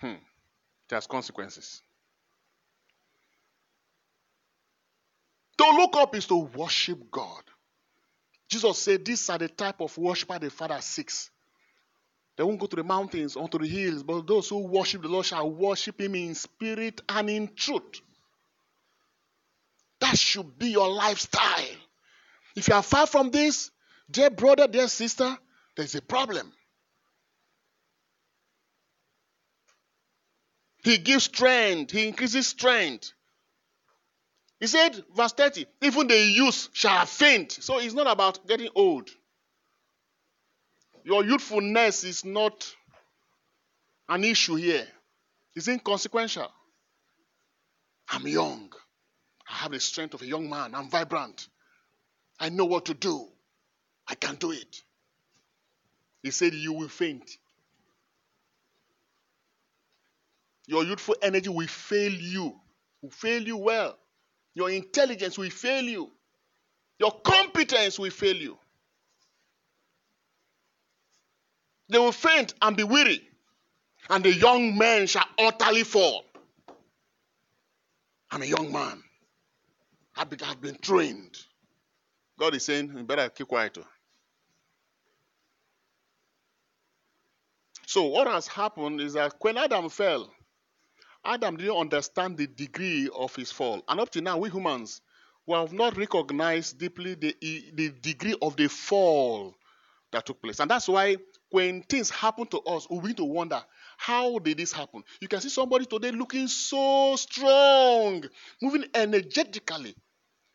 hmm, 0.00 0.06
it 0.08 0.90
has 0.90 1.06
consequences. 1.06 1.82
To 5.58 5.64
look 5.64 5.96
up 5.96 6.14
is 6.14 6.26
to 6.26 6.36
worship 6.36 7.10
God. 7.10 7.42
Jesus 8.48 8.78
said, 8.78 9.04
These 9.04 9.30
are 9.30 9.38
the 9.38 9.48
type 9.48 9.80
of 9.80 9.96
worshiper 9.96 10.38
the 10.38 10.50
Father 10.50 10.80
seeks. 10.80 11.30
They 12.36 12.42
won't 12.42 12.58
go 12.58 12.66
to 12.66 12.76
the 12.76 12.84
mountains 12.84 13.36
or 13.36 13.48
to 13.48 13.58
the 13.58 13.66
hills, 13.66 14.02
but 14.02 14.26
those 14.26 14.48
who 14.48 14.58
worship 14.66 15.02
the 15.02 15.08
Lord 15.08 15.26
shall 15.26 15.48
worship 15.50 16.00
Him 16.00 16.14
in 16.16 16.34
spirit 16.34 17.00
and 17.08 17.30
in 17.30 17.54
truth. 17.54 18.00
That 20.00 20.18
should 20.18 20.58
be 20.58 20.70
your 20.70 20.88
lifestyle. 20.88 21.76
If 22.56 22.68
you 22.68 22.74
are 22.74 22.82
far 22.82 23.06
from 23.06 23.30
this, 23.30 23.70
dear 24.10 24.30
brother, 24.30 24.66
dear 24.66 24.88
sister, 24.88 25.38
there's 25.76 25.94
a 25.94 26.02
problem. 26.02 26.52
He 30.82 30.98
gives 30.98 31.24
strength, 31.24 31.92
He 31.92 32.08
increases 32.08 32.48
strength. 32.48 33.12
He 34.60 34.66
said, 34.66 35.04
verse 35.14 35.32
30, 35.32 35.66
even 35.82 36.06
the 36.06 36.18
youth 36.18 36.68
shall 36.72 37.06
faint. 37.06 37.52
So 37.52 37.78
it's 37.78 37.94
not 37.94 38.06
about 38.06 38.46
getting 38.46 38.70
old. 38.74 39.10
Your 41.04 41.24
youthfulness 41.24 42.02
is 42.02 42.24
not 42.24 42.74
an 44.08 44.24
issue 44.24 44.54
here, 44.56 44.86
it's 45.54 45.68
inconsequential. 45.68 46.50
I'm 48.08 48.26
young. 48.26 48.72
I 49.48 49.54
have 49.54 49.72
the 49.72 49.80
strength 49.80 50.14
of 50.14 50.22
a 50.22 50.26
young 50.26 50.48
man. 50.48 50.74
I'm 50.74 50.90
vibrant. 50.90 51.48
I 52.38 52.48
know 52.48 52.64
what 52.64 52.86
to 52.86 52.94
do. 52.94 53.28
I 54.06 54.14
can 54.14 54.36
do 54.36 54.50
it. 54.52 54.82
He 56.22 56.30
said, 56.30 56.54
You 56.54 56.72
will 56.72 56.88
faint. 56.88 57.38
Your 60.66 60.84
youthful 60.84 61.16
energy 61.22 61.50
will 61.50 61.66
fail 61.66 62.12
you, 62.12 62.54
will 63.02 63.10
fail 63.10 63.42
you 63.42 63.56
well. 63.58 63.98
Your 64.54 64.70
intelligence 64.70 65.36
will 65.36 65.50
fail 65.50 65.84
you. 65.84 66.10
Your 66.98 67.12
competence 67.24 67.98
will 67.98 68.10
fail 68.10 68.36
you. 68.36 68.56
They 71.88 71.98
will 71.98 72.12
faint 72.12 72.54
and 72.62 72.76
be 72.76 72.84
weary, 72.84 73.20
and 74.08 74.24
the 74.24 74.32
young 74.32 74.76
men 74.78 75.06
shall 75.06 75.26
utterly 75.38 75.84
fall. 75.84 76.24
I'm 78.30 78.42
a 78.42 78.46
young 78.46 78.72
man. 78.72 79.02
I've 80.16 80.30
been, 80.30 80.40
I've 80.44 80.60
been 80.60 80.76
trained. 80.76 81.36
God 82.38 82.54
is 82.54 82.64
saying, 82.64 82.92
you 82.96 83.02
better 83.04 83.28
keep 83.28 83.48
quiet. 83.48 83.78
Oh. 83.78 83.86
So, 87.86 88.04
what 88.04 88.26
has 88.26 88.46
happened 88.48 89.00
is 89.00 89.12
that 89.12 89.34
when 89.40 89.56
Adam 89.56 89.88
fell, 89.88 90.32
Adam 91.24 91.56
didn't 91.56 91.76
understand 91.76 92.36
the 92.36 92.46
degree 92.46 93.08
of 93.14 93.34
his 93.36 93.52
fall. 93.52 93.82
And 93.88 94.00
up 94.00 94.10
to 94.10 94.20
now, 94.20 94.38
we 94.38 94.50
humans, 94.50 95.00
we 95.46 95.54
have 95.54 95.72
not 95.72 95.96
recognized 95.96 96.78
deeply 96.78 97.14
the, 97.14 97.36
the 97.74 97.90
degree 98.00 98.34
of 98.42 98.56
the 98.56 98.68
fall 98.68 99.54
that 100.10 100.26
took 100.26 100.42
place. 100.42 100.60
And 100.60 100.70
that's 100.70 100.88
why 100.88 101.16
when 101.50 101.82
things 101.82 102.10
happen 102.10 102.46
to 102.48 102.58
us, 102.60 102.88
we 102.90 102.98
begin 103.00 103.16
to 103.16 103.24
wonder, 103.24 103.62
how 103.96 104.38
did 104.38 104.58
this 104.58 104.72
happen? 104.72 105.04
You 105.20 105.28
can 105.28 105.40
see 105.40 105.48
somebody 105.48 105.86
today 105.86 106.10
looking 106.10 106.48
so 106.48 107.14
strong, 107.16 108.24
moving 108.60 108.84
energetically. 108.94 109.94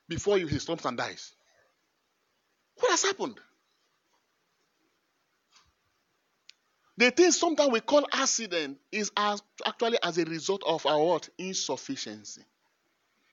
Before 0.08 0.38
you, 0.38 0.48
he 0.48 0.60
slumps 0.60 0.86
and 0.86 0.98
dies. 0.98 1.34
What 2.76 2.92
has 2.92 3.04
happened? 3.04 3.40
The 6.98 7.12
thing 7.12 7.32
sometimes 7.32 7.72
we 7.72 7.80
call 7.80 8.06
accident 8.12 8.78
is 8.92 9.10
as, 9.16 9.42
actually 9.66 10.00
as 10.04 10.18
a 10.18 10.26
result 10.26 10.64
of 10.66 10.86
our 10.86 11.02
what? 11.02 11.30
Insufficiency. 11.38 12.42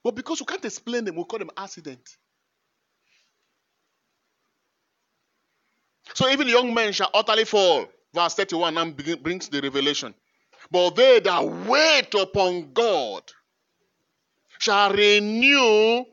But 0.05 0.15
because 0.15 0.39
we 0.39 0.47
can't 0.47 0.65
explain 0.65 1.05
them, 1.05 1.17
we 1.17 1.25
call 1.25 1.41
them 1.41 1.51
accident. 1.57 2.17
So 6.17 6.31
even 6.31 6.49
young 6.49 6.73
men 6.73 6.95
shall 6.95 7.11
utterly 7.13 7.45
fall. 7.45 7.85
Verse 8.15 8.33
31 8.33 8.73
now 8.73 8.87
brings 9.17 9.51
the 9.51 9.61
revelation. 9.61 10.15
But 10.71 10.97
they 10.97 11.21
that 11.21 11.45
wait 11.45 12.15
upon 12.15 12.73
God 12.73 13.23
shall 14.59 14.95
renew 14.95 16.07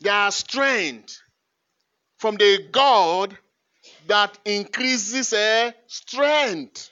their 0.00 0.30
strength 0.30 1.20
from 2.16 2.36
the 2.36 2.68
God 2.72 3.36
that 4.06 4.38
increases 4.46 5.34
a 5.34 5.74
strength. 5.88 6.88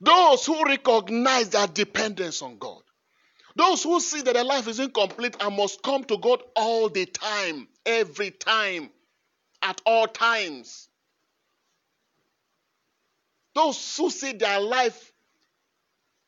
Those 0.00 0.46
who 0.46 0.64
recognize 0.64 1.50
their 1.50 1.66
dependence 1.66 2.40
on 2.40 2.56
God. 2.56 2.80
Those 3.54 3.82
who 3.82 4.00
see 4.00 4.22
that 4.22 4.32
their 4.32 4.44
life 4.44 4.66
is 4.66 4.80
incomplete 4.80 5.36
and 5.40 5.54
must 5.54 5.82
come 5.82 6.04
to 6.04 6.16
God 6.16 6.42
all 6.56 6.88
the 6.88 7.04
time, 7.04 7.68
every 7.84 8.30
time, 8.30 8.88
at 9.62 9.80
all 9.86 10.06
times. 10.06 10.88
Those 13.54 13.96
who 13.96 14.10
see 14.10 14.32
their 14.32 14.60
life 14.60 15.12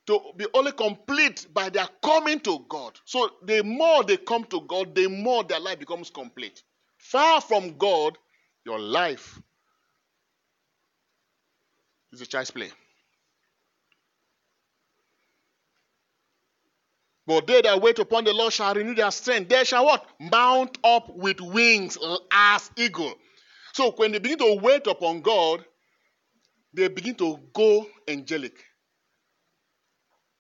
to 0.06 0.20
be 0.36 0.46
only 0.54 0.72
complete 0.72 1.46
by 1.52 1.68
their 1.68 1.86
coming 2.02 2.40
to 2.40 2.64
God. 2.68 2.98
So 3.04 3.30
the 3.44 3.62
more 3.62 4.02
they 4.02 4.16
come 4.16 4.44
to 4.44 4.60
God, 4.62 4.94
the 4.94 5.06
more 5.08 5.44
their 5.44 5.60
life 5.60 5.78
becomes 5.78 6.10
complete. 6.10 6.62
Far 6.98 7.40
from 7.40 7.76
God, 7.78 8.18
your 8.66 8.80
life 8.80 9.40
is 12.12 12.20
a 12.20 12.26
child's 12.26 12.50
play. 12.50 12.70
But 17.30 17.46
they 17.46 17.62
that 17.62 17.80
wait 17.80 17.96
upon 18.00 18.24
the 18.24 18.32
Lord 18.32 18.52
shall 18.52 18.74
renew 18.74 18.92
their 18.92 19.12
strength. 19.12 19.50
They 19.50 19.62
shall 19.62 19.84
what? 19.84 20.04
Mount 20.18 20.76
up 20.82 21.14
with 21.14 21.40
wings 21.40 21.96
as 22.32 22.68
eagle. 22.74 23.14
So 23.72 23.92
when 23.92 24.10
they 24.10 24.18
begin 24.18 24.38
to 24.38 24.58
wait 24.60 24.88
upon 24.88 25.20
God, 25.20 25.64
they 26.74 26.88
begin 26.88 27.14
to 27.14 27.38
go 27.52 27.86
angelic. 28.08 28.54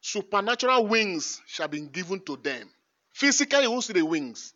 Supernatural 0.00 0.88
wings 0.88 1.40
shall 1.46 1.68
be 1.68 1.80
given 1.80 2.22
to 2.22 2.36
them. 2.36 2.68
Physically, 3.12 3.62
you 3.62 3.70
won't 3.70 3.84
see 3.84 3.92
the 3.92 4.04
wings. 4.04 4.52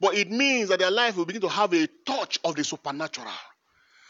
But 0.00 0.16
it 0.16 0.28
means 0.28 0.70
that 0.70 0.80
their 0.80 0.90
life 0.90 1.16
will 1.16 1.24
begin 1.24 1.42
to 1.42 1.48
have 1.48 1.72
a 1.72 1.86
touch 2.04 2.40
of 2.42 2.56
the 2.56 2.64
supernatural. 2.64 3.30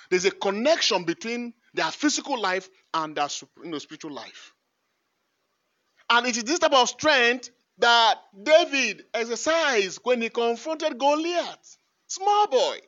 There's 0.08 0.24
a 0.24 0.30
connection 0.30 1.04
between 1.04 1.52
their 1.74 1.90
physical 1.90 2.40
life 2.40 2.70
and 2.94 3.14
their 3.14 3.28
you 3.62 3.70
know, 3.70 3.78
spiritual 3.80 4.12
life. 4.12 4.54
And 6.08 6.26
it 6.26 6.38
is 6.38 6.44
this 6.44 6.60
type 6.60 6.72
of 6.72 6.88
strength 6.88 7.50
that 7.78 8.18
David 8.42 9.04
exercised 9.12 10.00
when 10.02 10.22
he 10.22 10.28
confronted 10.28 10.98
Goliath. 10.98 11.76
Small 12.06 12.46
boy. 12.48 12.78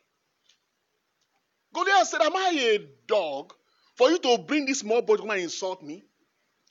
Goliath 1.75 2.09
said, 2.09 2.23
Am 2.23 2.35
I 2.35 2.51
a 2.59 2.79
dog 3.07 3.53
for 3.97 4.11
you 4.11 4.19
to 4.19 4.39
bring 4.39 4.67
this 4.67 4.81
small 4.81 5.03
boy 5.03 5.17
to 5.17 5.23
come 5.23 5.31
and 5.31 5.43
insult 5.43 5.83
me? 5.83 6.05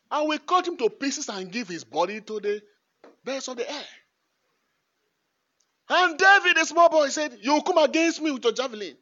I 0.10 0.22
will 0.22 0.40
cut 0.40 0.68
him 0.68 0.78
to 0.78 0.90
pieces 0.90 1.30
and 1.30 1.52
give 1.52 1.68
his 1.68 1.84
body 1.84 2.22
to 2.22 2.40
the 2.40 2.62
birds 3.24 3.48
of 3.48 3.58
the 3.58 3.70
air. 3.70 3.86
And 5.90 6.18
David, 6.18 6.58
the 6.58 6.66
small 6.66 6.90
boy, 6.90 7.10
said, 7.10 7.38
You 7.42 7.62
come 7.66 7.78
against 7.78 8.22
me 8.22 8.32
with 8.32 8.44
your 8.44 8.54
javelin, 8.54 8.98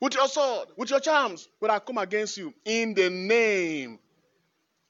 with 0.00 0.14
your 0.14 0.28
sword, 0.28 0.68
with 0.76 0.90
your 0.90 1.00
charms, 1.00 1.48
but 1.60 1.70
I 1.70 1.78
come 1.80 1.98
against 1.98 2.36
you 2.36 2.54
in 2.64 2.94
the 2.94 3.10
name 3.10 3.98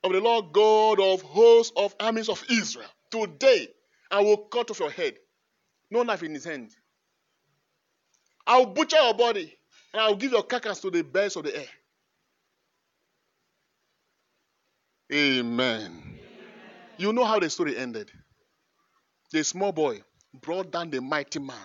of 0.04 0.12
the 0.12 0.20
Lord 0.20 0.52
God 0.52 1.00
of 1.00 1.22
hosts 1.22 1.72
of 1.76 1.94
armies 1.98 2.28
of 2.28 2.44
Israel. 2.50 2.88
Today, 3.10 3.68
I 4.10 4.20
will 4.20 4.36
cut 4.36 4.70
off 4.70 4.80
your 4.80 4.90
head, 4.90 5.14
no 5.90 6.02
knife 6.02 6.22
in 6.22 6.34
his 6.34 6.44
hand. 6.44 6.70
I 8.46 8.58
will 8.58 8.66
butcher 8.66 8.96
your 8.96 9.14
body, 9.14 9.54
and 9.92 10.02
I 10.02 10.08
will 10.08 10.16
give 10.16 10.32
your 10.32 10.42
carcass 10.42 10.80
to 10.80 10.90
the 10.90 11.02
birds 11.02 11.36
of 11.36 11.44
the 11.44 11.56
air. 11.56 11.68
Amen. 15.12 15.50
Amen. 15.50 16.18
You 16.98 17.12
know 17.12 17.24
how 17.24 17.38
the 17.38 17.48
story 17.48 17.76
ended. 17.76 18.10
The 19.32 19.42
small 19.44 19.72
boy 19.72 20.02
brought 20.34 20.70
down 20.70 20.90
the 20.90 21.00
mighty 21.00 21.38
man. 21.38 21.56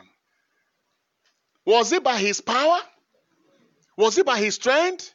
Was 1.66 1.92
it 1.92 2.04
by 2.04 2.18
his 2.18 2.42
power? 2.42 2.80
Was 3.98 4.18
it 4.18 4.26
by 4.26 4.38
his 4.40 4.56
strength? 4.56 5.14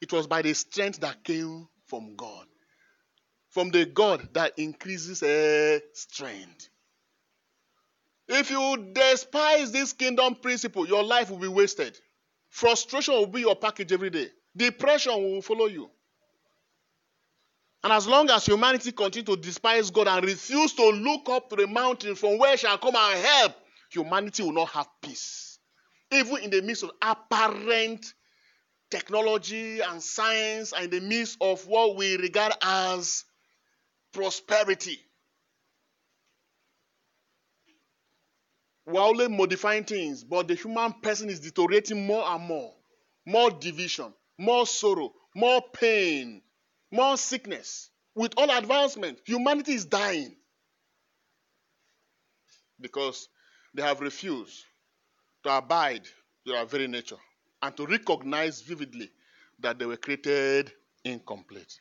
It 0.00 0.12
was 0.12 0.26
by 0.26 0.42
the 0.42 0.52
strength 0.54 1.00
that 1.00 1.24
came 1.24 1.66
from 1.86 2.16
God, 2.16 2.46
from 3.54 3.70
the 3.70 3.86
God 3.86 4.28
that 4.32 4.58
increases 4.58 5.22
uh, 5.22 5.78
strength. 5.92 6.68
If 8.26 8.50
you 8.50 8.90
despise 8.92 9.70
this 9.70 9.92
kingdom 9.92 10.34
principle, 10.34 10.88
your 10.88 11.04
life 11.04 11.30
will 11.30 11.38
be 11.38 11.46
wasted. 11.46 11.96
Frustration 12.50 13.14
will 13.14 13.28
be 13.28 13.42
your 13.42 13.54
package 13.54 13.92
every 13.92 14.10
day. 14.10 14.26
Depression 14.56 15.14
will 15.14 15.40
follow 15.40 15.66
you. 15.66 15.88
And 17.84 17.92
as 17.92 18.08
long 18.08 18.28
as 18.30 18.44
humanity 18.44 18.90
continue 18.90 19.26
to 19.26 19.36
despise 19.36 19.88
God 19.88 20.08
and 20.08 20.26
refuse 20.26 20.72
to 20.72 20.88
look 20.90 21.28
up 21.28 21.48
to 21.50 21.56
the 21.56 21.68
mountain 21.68 22.16
from 22.16 22.38
where 22.38 22.56
shall 22.56 22.78
come 22.78 22.96
our 22.96 23.14
help, 23.14 23.52
humanity 23.88 24.42
will 24.42 24.52
not 24.52 24.70
have 24.70 24.88
peace. 25.00 25.60
Even 26.10 26.38
in 26.38 26.50
the 26.50 26.60
midst 26.60 26.82
of 26.82 26.90
apparent 27.00 28.14
technology 28.90 29.80
and 29.80 30.02
science, 30.02 30.72
and 30.72 30.84
in 30.84 30.90
the 30.90 31.00
midst 31.08 31.36
of 31.40 31.64
what 31.68 31.94
we 31.94 32.16
regard 32.16 32.52
as 32.60 33.24
prosperity. 34.14 34.98
We're 38.86 39.00
only 39.00 39.28
modifying 39.28 39.84
things, 39.84 40.24
but 40.24 40.46
the 40.48 40.54
human 40.54 40.92
person 41.02 41.28
is 41.28 41.40
deteriorating 41.40 42.06
more 42.06 42.24
and 42.26 42.44
more. 42.44 42.72
More 43.26 43.50
division, 43.50 44.12
more 44.38 44.66
sorrow, 44.66 45.12
more 45.34 45.62
pain, 45.72 46.42
more 46.90 47.16
sickness. 47.16 47.90
With 48.14 48.34
all 48.36 48.50
advancement, 48.56 49.18
humanity 49.24 49.72
is 49.72 49.86
dying 49.86 50.36
because 52.80 53.28
they 53.74 53.82
have 53.82 54.00
refused 54.00 54.64
to 55.42 55.56
abide 55.56 56.04
to 56.04 56.52
their 56.52 56.64
very 56.66 56.86
nature 56.86 57.16
and 57.62 57.76
to 57.76 57.86
recognize 57.86 58.60
vividly 58.60 59.10
that 59.58 59.78
they 59.78 59.86
were 59.86 59.96
created 59.96 60.70
incomplete. 61.04 61.80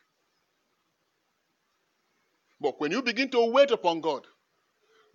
But 2.63 2.79
when 2.79 2.91
you 2.91 3.03
begin 3.03 3.29
to 3.29 3.45
wait 3.51 3.69
upon 3.69 4.01
God, 4.01 4.25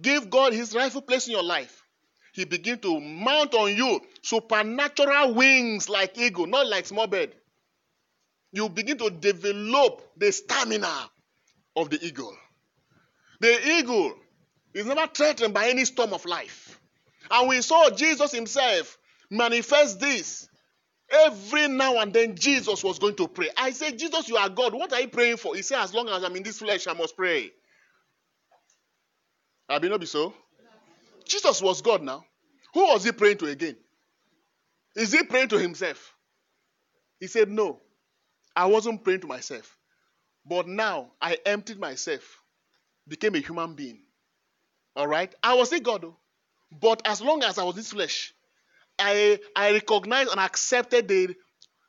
give 0.00 0.30
God 0.30 0.52
his 0.52 0.72
rightful 0.72 1.02
place 1.02 1.26
in 1.26 1.32
your 1.32 1.42
life, 1.42 1.82
he 2.32 2.44
begins 2.44 2.82
to 2.82 3.00
mount 3.00 3.54
on 3.54 3.74
you 3.76 4.00
supernatural 4.22 5.34
wings 5.34 5.88
like 5.88 6.16
eagle, 6.16 6.46
not 6.46 6.68
like 6.68 6.86
small 6.86 7.08
bird 7.08 7.34
you 8.52 8.68
begin 8.68 8.98
to 8.98 9.10
develop 9.10 10.02
the 10.16 10.32
stamina 10.32 11.10
of 11.76 11.90
the 11.90 12.04
eagle. 12.04 12.34
The 13.40 13.78
eagle 13.78 14.14
is 14.74 14.86
never 14.86 15.06
threatened 15.06 15.54
by 15.54 15.68
any 15.68 15.84
storm 15.84 16.12
of 16.12 16.24
life. 16.24 16.80
And 17.30 17.48
we 17.48 17.60
saw 17.60 17.90
Jesus 17.90 18.32
himself 18.32 18.96
manifest 19.30 20.00
this. 20.00 20.48
Every 21.10 21.68
now 21.68 21.98
and 21.98 22.12
then, 22.12 22.36
Jesus 22.36 22.84
was 22.84 22.98
going 22.98 23.14
to 23.16 23.28
pray. 23.28 23.48
I 23.56 23.70
said, 23.70 23.98
Jesus, 23.98 24.28
you 24.28 24.36
are 24.36 24.48
God. 24.48 24.74
What 24.74 24.92
are 24.92 25.00
you 25.00 25.08
praying 25.08 25.38
for? 25.38 25.54
He 25.54 25.62
said, 25.62 25.80
As 25.80 25.94
long 25.94 26.08
as 26.08 26.22
I'm 26.22 26.36
in 26.36 26.42
this 26.42 26.58
flesh, 26.58 26.86
I 26.86 26.92
must 26.92 27.16
pray. 27.16 27.50
I 29.68 29.78
be 29.78 29.88
not 29.88 30.00
be 30.00 30.06
so. 30.06 30.34
Jesus 31.24 31.60
was 31.62 31.82
God 31.82 32.02
now. 32.02 32.24
Who 32.74 32.86
was 32.86 33.04
he 33.04 33.12
praying 33.12 33.38
to 33.38 33.46
again? 33.46 33.76
Is 34.96 35.12
he 35.12 35.22
praying 35.24 35.48
to 35.48 35.58
himself? 35.58 36.14
He 37.20 37.26
said, 37.26 37.50
No. 37.50 37.80
I 38.56 38.66
wasn't 38.66 39.04
praying 39.04 39.20
to 39.20 39.26
myself. 39.26 39.76
But 40.44 40.66
now 40.66 41.12
I 41.20 41.38
emptied 41.46 41.78
myself, 41.78 42.42
became 43.06 43.34
a 43.34 43.40
human 43.40 43.74
being. 43.74 44.00
All 44.96 45.06
right? 45.06 45.32
I 45.42 45.54
was 45.54 45.72
a 45.72 45.80
God, 45.80 46.02
though. 46.02 46.16
but 46.80 47.02
as 47.04 47.20
long 47.20 47.42
as 47.44 47.58
I 47.58 47.64
was 47.64 47.76
this 47.76 47.92
flesh, 47.92 48.34
I, 48.98 49.38
I 49.54 49.72
recognized 49.72 50.30
and 50.30 50.40
accepted 50.40 51.08
the, 51.08 51.34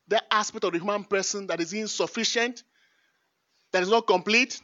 the 0.07 0.21
aspect 0.33 0.63
of 0.65 0.73
the 0.73 0.79
human 0.79 1.03
person 1.03 1.47
that 1.47 1.59
is 1.59 1.73
insufficient, 1.73 2.63
that 3.71 3.83
is 3.83 3.89
not 3.89 4.07
complete, 4.07 4.61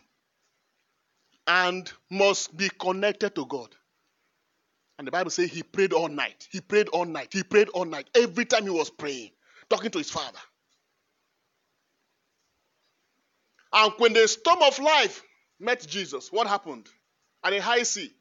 and 1.47 1.91
must 2.10 2.55
be 2.55 2.69
connected 2.69 3.36
to 3.36 3.45
God. 3.45 3.69
And 4.97 5.08
the 5.08 5.12
Bible 5.12 5.31
says 5.31 5.51
he 5.51 5.63
prayed 5.63 5.93
all 5.93 6.08
night. 6.08 6.47
He 6.51 6.62
prayed 6.62 6.88
all 6.89 7.05
night. 7.05 7.29
He 7.31 7.43
prayed 7.43 7.69
all 7.69 7.86
night. 7.86 8.10
Every 8.15 8.45
time 8.45 8.63
he 8.63 8.69
was 8.69 8.89
praying, 8.89 9.31
talking 9.69 9.91
to 9.91 9.97
his 9.97 10.10
father. 10.10 10.39
And 13.73 13.91
when 13.97 14.13
the 14.13 14.27
storm 14.27 14.62
of 14.62 14.79
life 14.79 15.21
met 15.60 15.86
Jesus, 15.86 16.31
what 16.31 16.47
happened? 16.47 16.88
At 17.43 17.49
the 17.51 17.62
high 17.62 17.84
sea, 17.84 18.12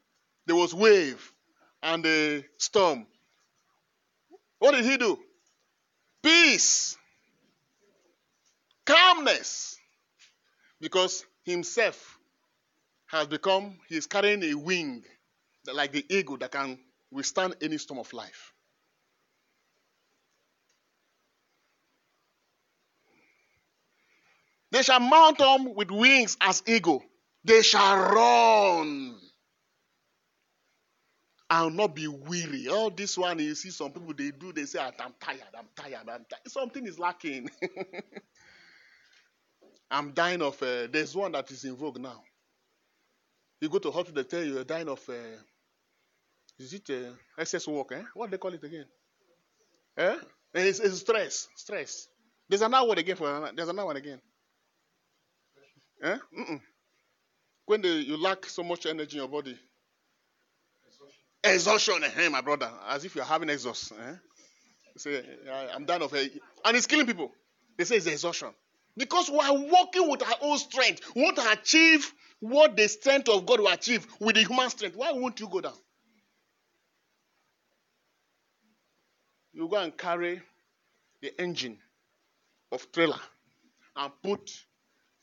there 0.45 0.55
was 0.55 0.73
wave 0.73 1.31
and 1.81 2.05
a 2.05 2.43
storm. 2.57 3.07
What 4.59 4.71
did 4.71 4.85
he 4.85 4.97
do? 4.97 5.19
Peace, 6.23 6.97
calmness, 8.85 9.77
because 10.79 11.25
himself 11.43 12.17
has 13.07 13.27
become, 13.27 13.79
he 13.87 13.97
is 13.97 14.07
carrying 14.07 14.43
a 14.43 14.53
wing 14.55 15.03
like 15.73 15.91
the 15.91 16.05
eagle 16.09 16.37
that 16.37 16.51
can 16.51 16.79
withstand 17.11 17.55
any 17.61 17.77
storm 17.77 17.99
of 17.99 18.11
life. 18.13 18.53
They 24.71 24.81
shall 24.83 24.99
mount 24.99 25.37
them 25.37 25.73
with 25.75 25.91
wings 25.91 26.37
as 26.41 26.63
eagle. 26.67 27.03
They 27.43 27.61
shall 27.61 27.97
run 27.97 29.14
and 31.55 31.77
not 31.77 31.95
be 31.95 32.07
weary. 32.07 32.67
All 32.67 32.89
this 32.89 33.17
one, 33.17 33.39
you 33.39 33.55
see 33.55 33.69
some 33.69 33.91
people 33.91 34.13
they 34.13 34.31
do, 34.31 34.51
they 34.51 34.65
say, 34.65 34.79
I'm 34.79 35.13
tired, 35.21 35.41
I'm 35.57 35.67
tired, 35.75 36.01
I'm 36.01 36.25
tired. 36.29 36.47
Something 36.47 36.85
is 36.85 36.99
lacking. 36.99 37.49
I'm 39.91 40.11
dying 40.11 40.41
of, 40.41 40.61
uh, 40.61 40.87
there's 40.91 41.15
one 41.15 41.31
that 41.31 41.49
is 41.51 41.63
in 41.63 41.75
vogue 41.75 41.99
now. 41.99 42.21
You 43.61 43.69
go 43.69 43.77
to 43.77 43.91
hospital, 43.91 44.21
they 44.21 44.27
tell 44.27 44.43
you 44.43 44.55
you're 44.55 44.63
dying 44.65 44.89
of, 44.89 44.99
uh, 45.07 45.13
is 46.59 46.73
it 46.73 46.89
uh, 46.89 47.11
excess 47.37 47.67
work? 47.67 47.91
Eh? 47.93 48.01
What 48.13 48.27
do 48.27 48.31
they 48.31 48.37
call 48.37 48.53
it 48.53 48.63
again? 48.63 48.85
Eh? 49.97 50.17
It's, 50.53 50.79
it's 50.79 50.99
stress, 50.99 51.47
stress. 51.55 52.07
There's 52.49 52.61
another 52.61 52.87
word 52.87 52.97
again 52.97 53.15
for 53.15 53.51
there's 53.55 53.69
another 53.69 53.85
one 53.85 53.97
again. 53.97 54.19
Eh? 56.03 56.17
When 57.65 57.81
the, 57.81 57.89
you 57.89 58.17
lack 58.17 58.45
so 58.45 58.63
much 58.63 58.85
energy 58.85 59.17
in 59.17 59.23
your 59.23 59.29
body. 59.29 59.57
Exhaustion, 61.45 62.03
eh, 62.03 62.29
my 62.29 62.41
brother. 62.41 62.71
As 62.87 63.05
if 63.05 63.15
you're 63.15 63.25
having 63.25 63.49
exhaust. 63.49 63.91
Eh? 63.91 64.15
say, 64.97 65.23
I'm 65.73 65.85
done 65.85 66.01
of 66.01 66.13
it. 66.13 66.33
And 66.63 66.77
it's 66.77 66.87
killing 66.87 67.05
people. 67.05 67.31
They 67.77 67.83
say 67.83 67.97
it's 67.97 68.07
exhaustion. 68.07 68.49
Because 68.97 69.29
we 69.29 69.39
are 69.39 69.53
working 69.53 70.09
with 70.09 70.23
our 70.23 70.37
own 70.41 70.57
strength. 70.57 71.01
We 71.15 71.23
want 71.23 71.35
to 71.37 71.51
achieve 71.51 72.11
what 72.39 72.77
the 72.77 72.87
strength 72.87 73.29
of 73.29 73.45
God 73.45 73.59
will 73.59 73.67
achieve 73.67 74.07
with 74.19 74.35
the 74.35 74.43
human 74.43 74.69
strength. 74.69 74.95
Why 74.95 75.11
won't 75.11 75.39
you 75.39 75.49
go 75.49 75.61
down? 75.61 75.73
You 79.53 79.67
go 79.67 79.77
and 79.77 79.95
carry 79.97 80.41
the 81.21 81.41
engine 81.41 81.77
of 82.71 82.91
trailer 82.91 83.19
and 83.95 84.11
put 84.21 84.51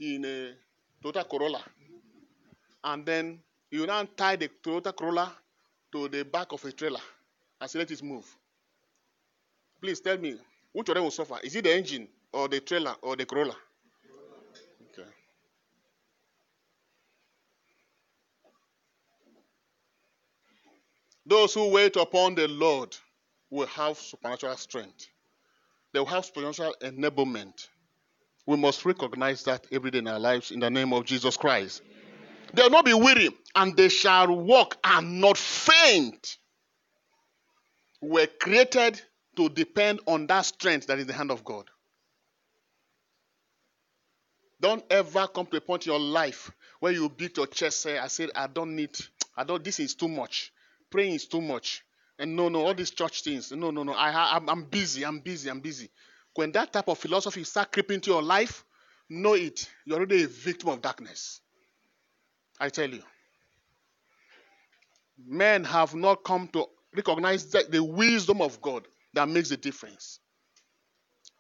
in 0.01 0.25
a 0.25 0.55
Toyota 1.03 1.29
Corolla. 1.29 1.63
And 2.85 3.07
then 3.07 3.41
you 3.71 3.87
now 3.87 4.07
tie 4.17 4.37
the 4.37 4.49
Toyota 4.63 4.95
Corolla 4.95 5.33
to 5.93 6.09
the 6.09 6.25
back 6.25 6.53
of 6.53 6.65
a 6.65 6.73
trailer 6.73 7.01
and 7.61 7.71
say, 7.71 7.79
let 7.79 7.91
it 7.91 8.03
move. 8.03 8.25
Please 9.81 10.01
tell 10.01 10.19
me, 10.19 10.37
which 10.73 10.89
of 10.89 10.95
them 10.95 11.05
will 11.05 11.11
suffer? 11.11 11.39
Is 11.43 11.55
it 11.55 11.65
the 11.65 11.75
engine 11.75 12.09
or 12.33 12.49
the 12.49 12.61
trailer 12.61 12.95
or 13.03 13.17
the 13.17 13.27
Corolla? 13.27 13.57
Okay. 14.93 15.09
Those 21.27 21.55
who 21.55 21.69
wait 21.71 21.97
upon 21.97 22.35
the 22.35 22.49
Lord 22.49 22.97
will 23.51 23.67
have 23.67 23.99
supernatural 23.99 24.57
strength. 24.57 25.09
They 25.93 26.01
will 26.01 26.07
have 26.07 26.25
supernatural 26.25 26.75
enablement. 26.81 27.69
We 28.47 28.57
must 28.57 28.85
recognize 28.85 29.45
that 29.45 29.67
every 29.71 29.91
day 29.91 29.99
in 29.99 30.09
our 30.09 30.19
lives 30.19 30.51
in 30.51 30.61
the 30.61 30.71
name 30.71 30.93
of 30.93 31.05
Jesus 31.05 31.37
Christ. 31.37 31.83
They 31.85 32.02
will 32.55 32.71
not 32.71 32.85
be 32.85 32.95
weary, 32.95 33.31
and 33.55 33.77
they 33.77 33.89
shall 33.89 34.35
walk 34.35 34.77
and 34.85 35.21
not 35.21 35.39
faint. 35.39 36.39
We're 38.01 38.27
created 38.27 39.01
to 39.37 39.49
depend 39.49 40.01
on 40.07 40.27
that 40.27 40.43
strength 40.43 40.89
that 40.89 40.99
is 40.99 41.07
the 41.07 41.13
hand 41.13 41.31
of 41.31 41.45
God. 41.45 41.67
Don't 44.61 44.85
ever 44.91 45.27
come 45.27 45.47
to 45.47 45.57
a 45.57 45.61
point 45.61 45.87
in 45.87 45.93
your 45.93 46.01
life 46.01 46.51
where 46.81 46.93
you 46.93 47.09
beat 47.09 47.37
your 47.37 47.49
chest, 47.49 47.81
say, 47.81 47.99
I 47.99 48.09
said, 48.09 48.31
I 48.35 48.47
don't 48.47 48.77
need, 48.77 48.97
I 49.37 49.45
don't, 49.45 49.63
this 49.63 49.81
is 49.81 49.95
too 49.95 50.09
much. 50.09 50.53
Praying 50.91 51.15
is 51.15 51.27
too 51.27 51.41
much. 51.41 51.85
And 52.19 52.37
no, 52.37 52.49
no, 52.49 52.67
all 52.67 52.75
these 52.75 52.91
church 52.93 53.23
things. 53.25 53.53
No, 53.53 53.71
no, 53.73 53.83
no. 53.83 53.93
I, 53.93 54.37
I'm, 54.37 54.49
I'm 54.49 54.65
busy, 54.65 55.05
I'm 55.05 55.21
busy, 55.21 55.51
I'm 55.51 55.61
busy. 55.61 55.91
When 56.35 56.53
that 56.53 56.73
type 56.73 56.89
of 56.89 56.99
philosophy 56.99 57.45
start 57.45 57.73
creeping 57.73 57.97
into 57.97 58.11
your 58.13 58.23
life, 58.23 58.65
know 59.11 59.35
it. 59.35 59.69
You're 59.85 59.99
already 59.99 60.25
a 60.25 60.29
victim 60.29 60.71
of 60.71 60.83
darkness. 60.83 61.42
I 62.63 62.69
tell 62.69 62.89
you. 62.89 63.03
Men 65.19 65.65
have 65.65 65.97
not 65.97 66.23
come 66.23 66.47
to 66.53 66.67
recognize 66.95 67.45
the 67.47 67.83
wisdom 67.83 68.41
of 68.41 68.63
God 68.63 68.87
that 69.15 69.29
makes 69.29 69.49
the 69.49 69.57
difference. 69.57 70.21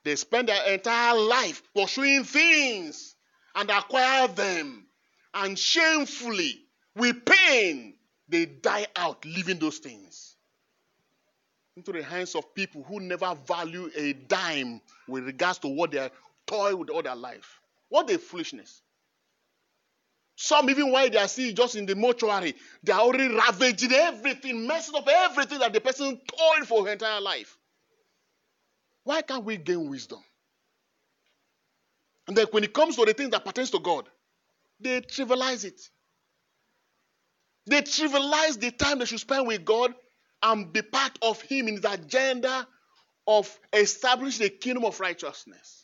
They 0.02 0.16
spend 0.16 0.48
their 0.48 0.64
entire 0.74 1.16
life 1.16 1.62
pursuing 1.76 2.24
things 2.24 3.14
and 3.54 3.70
acquire 3.70 4.26
them, 4.26 4.84
and 5.32 5.56
shamefully, 5.56 6.64
with 6.96 7.24
pain, 7.24 7.94
they 8.28 8.46
die 8.46 8.88
out 8.96 9.24
leaving 9.24 9.60
those 9.60 9.78
things 9.78 10.34
into 11.76 11.92
the 11.92 12.02
hands 12.02 12.34
of 12.34 12.52
people 12.52 12.82
who 12.82 12.98
never 12.98 13.36
value 13.46 13.88
a 13.94 14.12
dime 14.12 14.80
with 15.06 15.24
regards 15.24 15.60
to 15.60 15.68
what 15.68 15.92
they 15.92 16.10
toy 16.46 16.74
with 16.74 16.90
all 16.90 17.02
their 17.02 17.14
life. 17.14 17.60
What 17.90 18.10
a 18.10 18.18
foolishness. 18.18 18.81
Some, 20.42 20.68
even 20.70 20.90
while 20.90 21.08
they 21.08 21.18
are 21.18 21.28
still 21.28 21.52
just 21.52 21.76
in 21.76 21.86
the 21.86 21.94
mortuary, 21.94 22.56
they 22.82 22.92
are 22.92 23.00
already 23.00 23.32
ravaging 23.32 23.92
everything, 23.92 24.66
messing 24.66 24.96
up 24.96 25.06
everything 25.08 25.60
that 25.60 25.72
the 25.72 25.80
person 25.80 26.20
toiled 26.26 26.66
for 26.66 26.84
her 26.84 26.92
entire 26.94 27.20
life. 27.20 27.56
Why 29.04 29.22
can't 29.22 29.44
we 29.44 29.56
gain 29.56 29.88
wisdom? 29.88 30.18
And 32.26 32.36
then 32.36 32.46
when 32.50 32.64
it 32.64 32.74
comes 32.74 32.96
to 32.96 33.04
the 33.04 33.14
things 33.14 33.30
that 33.30 33.44
pertains 33.44 33.70
to 33.70 33.78
God, 33.78 34.08
they 34.80 35.02
trivialize 35.02 35.64
it. 35.64 35.80
They 37.66 37.82
trivialize 37.82 38.58
the 38.58 38.72
time 38.72 38.98
they 38.98 39.04
should 39.04 39.20
spend 39.20 39.46
with 39.46 39.64
God 39.64 39.94
and 40.42 40.72
be 40.72 40.82
part 40.82 41.16
of 41.22 41.40
Him 41.42 41.68
in 41.68 41.76
His 41.76 41.84
agenda 41.84 42.66
of 43.28 43.60
establishing 43.72 44.42
the 44.42 44.50
kingdom 44.50 44.84
of 44.84 44.98
righteousness. 44.98 45.81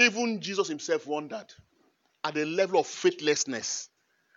Even 0.00 0.40
Jesus 0.40 0.68
Himself 0.68 1.06
wondered 1.06 1.46
at 2.24 2.34
the 2.34 2.44
level 2.46 2.80
of 2.80 2.86
faithlessness 2.86 3.88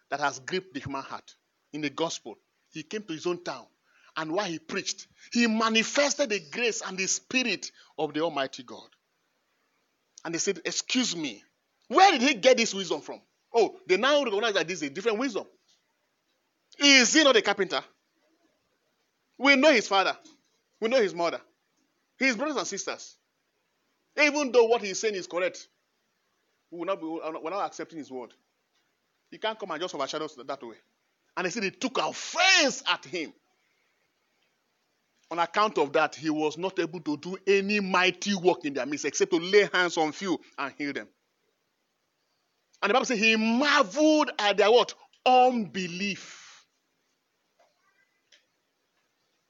that 0.09 0.19
has 0.19 0.39
gripped 0.39 0.73
the 0.73 0.79
human 0.79 1.01
heart 1.01 1.35
in 1.71 1.81
the 1.81 1.89
gospel. 1.89 2.37
He 2.71 2.83
came 2.83 3.03
to 3.03 3.13
His 3.13 3.25
own 3.25 3.43
town, 3.43 3.65
and 4.17 4.31
while 4.31 4.45
He 4.45 4.59
preached, 4.59 5.07
He 5.31 5.47
manifested 5.47 6.29
the 6.29 6.41
grace 6.51 6.81
and 6.85 6.97
the 6.97 7.07
spirit 7.07 7.71
of 7.97 8.13
the 8.13 8.21
Almighty 8.21 8.63
God. 8.63 8.87
And 10.25 10.33
they 10.33 10.39
said, 10.39 10.59
Excuse 10.65 11.15
me, 11.15 11.43
where 11.87 12.11
did 12.11 12.21
He 12.21 12.33
get 12.33 12.57
this 12.57 12.73
wisdom 12.73 13.01
from? 13.01 13.21
Oh, 13.53 13.77
they 13.87 13.97
now 13.97 14.23
recognize 14.23 14.55
that 14.55 14.67
this 14.67 14.81
is 14.81 14.89
a 14.89 14.89
different 14.89 15.19
wisdom. 15.19 15.45
Is 16.79 17.13
he 17.13 17.23
not 17.23 17.35
a 17.35 17.41
carpenter? 17.41 17.81
We 19.37 19.55
know 19.55 19.71
his 19.71 19.87
father. 19.87 20.17
We 20.81 20.89
know 20.89 21.01
his 21.01 21.13
mother. 21.13 21.39
His 22.17 22.35
brothers 22.35 22.57
and 22.57 22.67
sisters. 22.67 23.15
Even 24.21 24.51
though 24.51 24.65
what 24.65 24.81
he's 24.81 24.99
saying 24.99 25.15
is 25.15 25.27
correct, 25.27 25.67
we 26.71 26.79
will 26.79 26.85
not 26.85 26.99
be, 26.99 27.05
we're 27.05 27.49
not 27.49 27.65
accepting 27.65 27.97
his 27.97 28.11
word. 28.11 28.31
He 29.31 29.37
can't 29.37 29.57
come 29.57 29.71
and 29.71 29.81
just 29.81 29.95
overshadow 29.95 30.25
us 30.25 30.35
that 30.35 30.63
way. 30.63 30.75
And 31.35 31.45
they 31.45 31.49
said 31.49 31.63
they 31.63 31.71
took 31.71 31.97
offense 31.97 32.83
at 32.87 33.03
him. 33.05 33.33
On 35.31 35.39
account 35.39 35.79
of 35.79 35.91
that, 35.93 36.13
he 36.13 36.29
was 36.29 36.59
not 36.59 36.77
able 36.77 36.99
to 36.99 37.17
do 37.17 37.37
any 37.47 37.79
mighty 37.79 38.35
work 38.35 38.65
in 38.65 38.73
their 38.75 38.85
midst 38.85 39.05
except 39.05 39.31
to 39.31 39.39
lay 39.39 39.67
hands 39.73 39.97
on 39.97 40.11
few 40.11 40.39
and 40.59 40.73
heal 40.77 40.93
them. 40.93 41.07
And 42.81 42.89
the 42.89 42.93
Bible 42.93 43.05
says 43.05 43.19
he 43.19 43.35
marveled 43.35 44.29
at 44.37 44.57
their 44.57 44.71
what? 44.71 44.93
Unbelief. 45.25 46.67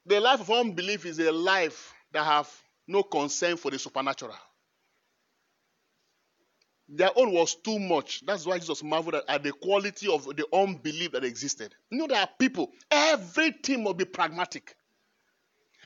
The 0.06 0.20
life 0.20 0.40
of 0.40 0.50
unbelief 0.50 1.04
is 1.04 1.18
a 1.18 1.32
life 1.32 1.92
that 2.12 2.24
have 2.24 2.48
no 2.86 3.02
concern 3.02 3.56
for 3.56 3.70
the 3.70 3.78
supernatural. 3.78 4.36
Their 6.96 7.10
own 7.16 7.32
was 7.32 7.56
too 7.56 7.78
much. 7.78 8.24
That's 8.24 8.46
why 8.46 8.58
Jesus 8.58 8.82
marveled 8.82 9.16
at, 9.16 9.24
at 9.28 9.42
the 9.42 9.52
quality 9.52 10.06
of 10.12 10.24
the 10.24 10.46
unbelief 10.52 11.12
that 11.12 11.24
existed. 11.24 11.74
You 11.90 11.98
know, 11.98 12.06
there 12.06 12.20
are 12.20 12.28
people, 12.38 12.70
everything 12.90 13.82
must 13.82 13.96
be 13.96 14.04
pragmatic. 14.04 14.76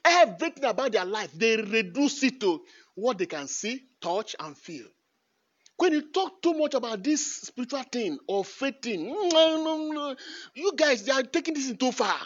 Everything 0.05 0.65
about 0.65 0.93
their 0.93 1.05
life, 1.05 1.33
they 1.33 1.57
reduce 1.57 2.23
it 2.23 2.41
to 2.41 2.61
what 2.95 3.19
they 3.19 3.27
can 3.27 3.49
see, 3.49 3.83
touch, 4.01 4.37
and 4.39 4.57
feel. 4.57 4.87
When 5.79 5.93
you 5.93 6.11
talk 6.13 6.43
too 6.43 6.55
much 6.55 6.75
about 6.75 7.03
this 7.03 7.43
spiritual 7.43 7.85
thing 7.85 8.19
or 8.27 8.45
faith 8.45 8.83
thing, 8.83 9.07
mm, 9.07 9.31
mm, 9.31 10.11
uh, 10.11 10.15
you 10.55 10.73
guys, 10.77 11.05
they 11.05 11.13
are 11.13 11.23
taking 11.23 11.55
this 11.55 11.73
too 11.73 11.93
far. 11.93 12.19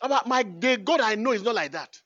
About 0.00 0.28
my 0.28 0.42
the 0.42 0.76
God 0.76 1.00
I 1.00 1.14
know 1.14 1.32
is 1.32 1.42
not 1.42 1.54
like 1.54 1.72
that. 1.72 2.00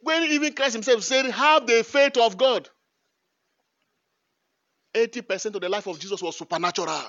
When 0.00 0.24
even 0.24 0.52
Christ 0.52 0.74
Himself 0.74 1.04
said, 1.04 1.26
Have 1.26 1.66
the 1.66 1.84
faith 1.84 2.16
of 2.16 2.36
God. 2.36 2.68
80% 4.96 5.54
of 5.54 5.60
the 5.60 5.68
life 5.68 5.86
of 5.86 6.00
Jesus 6.00 6.22
was 6.22 6.36
supernatural. 6.36 7.02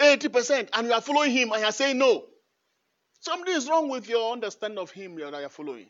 80%. 0.00 0.68
And 0.72 0.88
you 0.88 0.92
are 0.92 1.00
following 1.00 1.30
Him 1.30 1.52
and 1.52 1.60
you 1.60 1.66
are 1.66 1.72
saying 1.72 1.98
no. 1.98 2.24
Something 3.20 3.54
is 3.54 3.68
wrong 3.68 3.88
with 3.88 4.08
your 4.08 4.32
understanding 4.32 4.80
of 4.80 4.90
Him 4.90 5.14
that 5.14 5.38
you 5.38 5.46
are 5.46 5.48
following. 5.48 5.86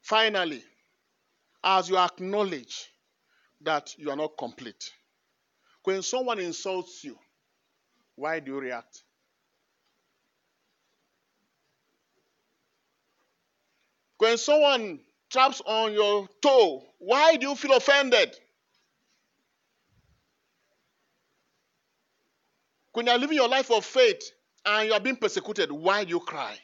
Finally, 0.00 0.62
as 1.62 1.90
you 1.90 1.98
acknowledge 1.98 2.88
that 3.60 3.94
you 3.98 4.10
are 4.10 4.16
not 4.16 4.38
complete, 4.38 4.90
when 5.82 6.00
someone 6.02 6.38
insults 6.38 7.04
you, 7.04 7.18
why 8.14 8.40
do 8.40 8.52
you 8.52 8.60
react? 8.60 9.02
When 14.16 14.38
someone 14.38 15.00
traps 15.34 15.60
on 15.66 15.92
your 15.92 16.28
toe, 16.40 16.84
why 16.98 17.36
do 17.36 17.48
you 17.48 17.56
feel 17.56 17.76
offended? 17.76 18.34
When 22.92 23.06
you 23.06 23.12
are 23.12 23.18
living 23.18 23.36
your 23.36 23.48
life 23.48 23.72
of 23.72 23.84
faith 23.84 24.22
and 24.64 24.86
you 24.86 24.94
are 24.94 25.00
being 25.00 25.16
persecuted, 25.16 25.72
why 25.72 26.04
do 26.04 26.10
you 26.10 26.20
cry? 26.20 26.56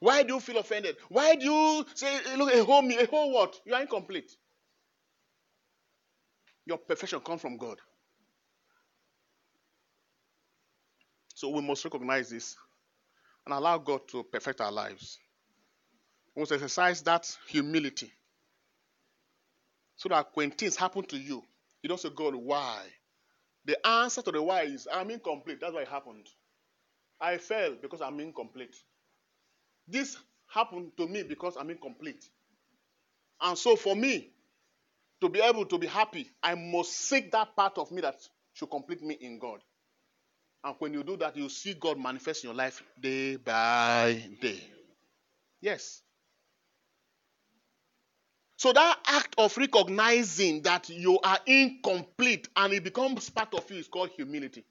Why 0.00 0.22
do 0.22 0.32
you 0.34 0.40
feel 0.40 0.56
offended? 0.56 0.96
Why 1.10 1.34
do 1.34 1.44
you 1.44 1.86
say, 1.94 2.18
look, 2.38 2.52
a 2.52 2.64
whole, 2.64 2.90
a 2.90 3.06
whole 3.06 3.30
what? 3.30 3.60
You 3.66 3.74
are 3.74 3.82
incomplete. 3.82 4.32
Your 6.64 6.78
perfection 6.78 7.20
comes 7.20 7.42
from 7.42 7.58
God. 7.58 7.78
So 11.34 11.50
we 11.50 11.60
must 11.60 11.84
recognize 11.84 12.30
this 12.30 12.56
and 13.44 13.54
allow 13.54 13.76
God 13.76 14.08
to 14.08 14.22
perfect 14.22 14.62
our 14.62 14.72
lives. 14.72 15.18
Must 16.36 16.52
exercise 16.52 17.02
that 17.02 17.30
humility. 17.48 18.12
So 19.96 20.08
that 20.08 20.28
when 20.34 20.50
things 20.50 20.76
happen 20.76 21.04
to 21.06 21.16
you, 21.16 21.42
you 21.82 21.88
don't 21.88 22.00
say, 22.00 22.10
God, 22.14 22.34
why? 22.34 22.80
The 23.64 23.86
answer 23.86 24.22
to 24.22 24.32
the 24.32 24.42
why 24.42 24.62
is, 24.62 24.88
I'm 24.92 25.10
incomplete. 25.10 25.58
That's 25.60 25.72
why 25.72 25.82
it 25.82 25.88
happened. 25.88 26.26
I 27.20 27.38
fell 27.38 27.76
because 27.80 28.00
I'm 28.00 28.18
incomplete. 28.20 28.74
This 29.86 30.16
happened 30.48 30.92
to 30.96 31.06
me 31.06 31.22
because 31.22 31.56
I'm 31.56 31.70
incomplete. 31.70 32.24
And 33.40 33.56
so 33.56 33.76
for 33.76 33.94
me 33.94 34.30
to 35.20 35.28
be 35.28 35.40
able 35.40 35.66
to 35.66 35.78
be 35.78 35.86
happy, 35.86 36.28
I 36.42 36.54
must 36.54 36.92
seek 36.92 37.32
that 37.32 37.54
part 37.56 37.78
of 37.78 37.90
me 37.92 38.02
that 38.02 38.16
should 38.52 38.70
complete 38.70 39.02
me 39.02 39.14
in 39.20 39.38
God. 39.38 39.60
And 40.64 40.74
when 40.78 40.94
you 40.94 41.02
do 41.02 41.16
that, 41.18 41.36
you 41.36 41.48
see 41.48 41.74
God 41.74 41.98
manifest 41.98 42.44
in 42.44 42.48
your 42.48 42.56
life 42.56 42.82
day 43.00 43.36
by 43.36 44.22
day. 44.40 44.60
Yes. 45.60 46.03
So 48.56 48.72
that 48.72 48.98
act 49.06 49.34
of 49.36 49.56
recognizing 49.56 50.62
that 50.62 50.88
you 50.88 51.18
are 51.20 51.38
incomplete 51.46 52.48
and 52.56 52.72
it 52.72 52.84
becomes 52.84 53.28
part 53.30 53.52
of 53.54 53.68
you 53.70 53.78
is 53.78 53.88
called 53.88 54.10
humility. 54.10 54.64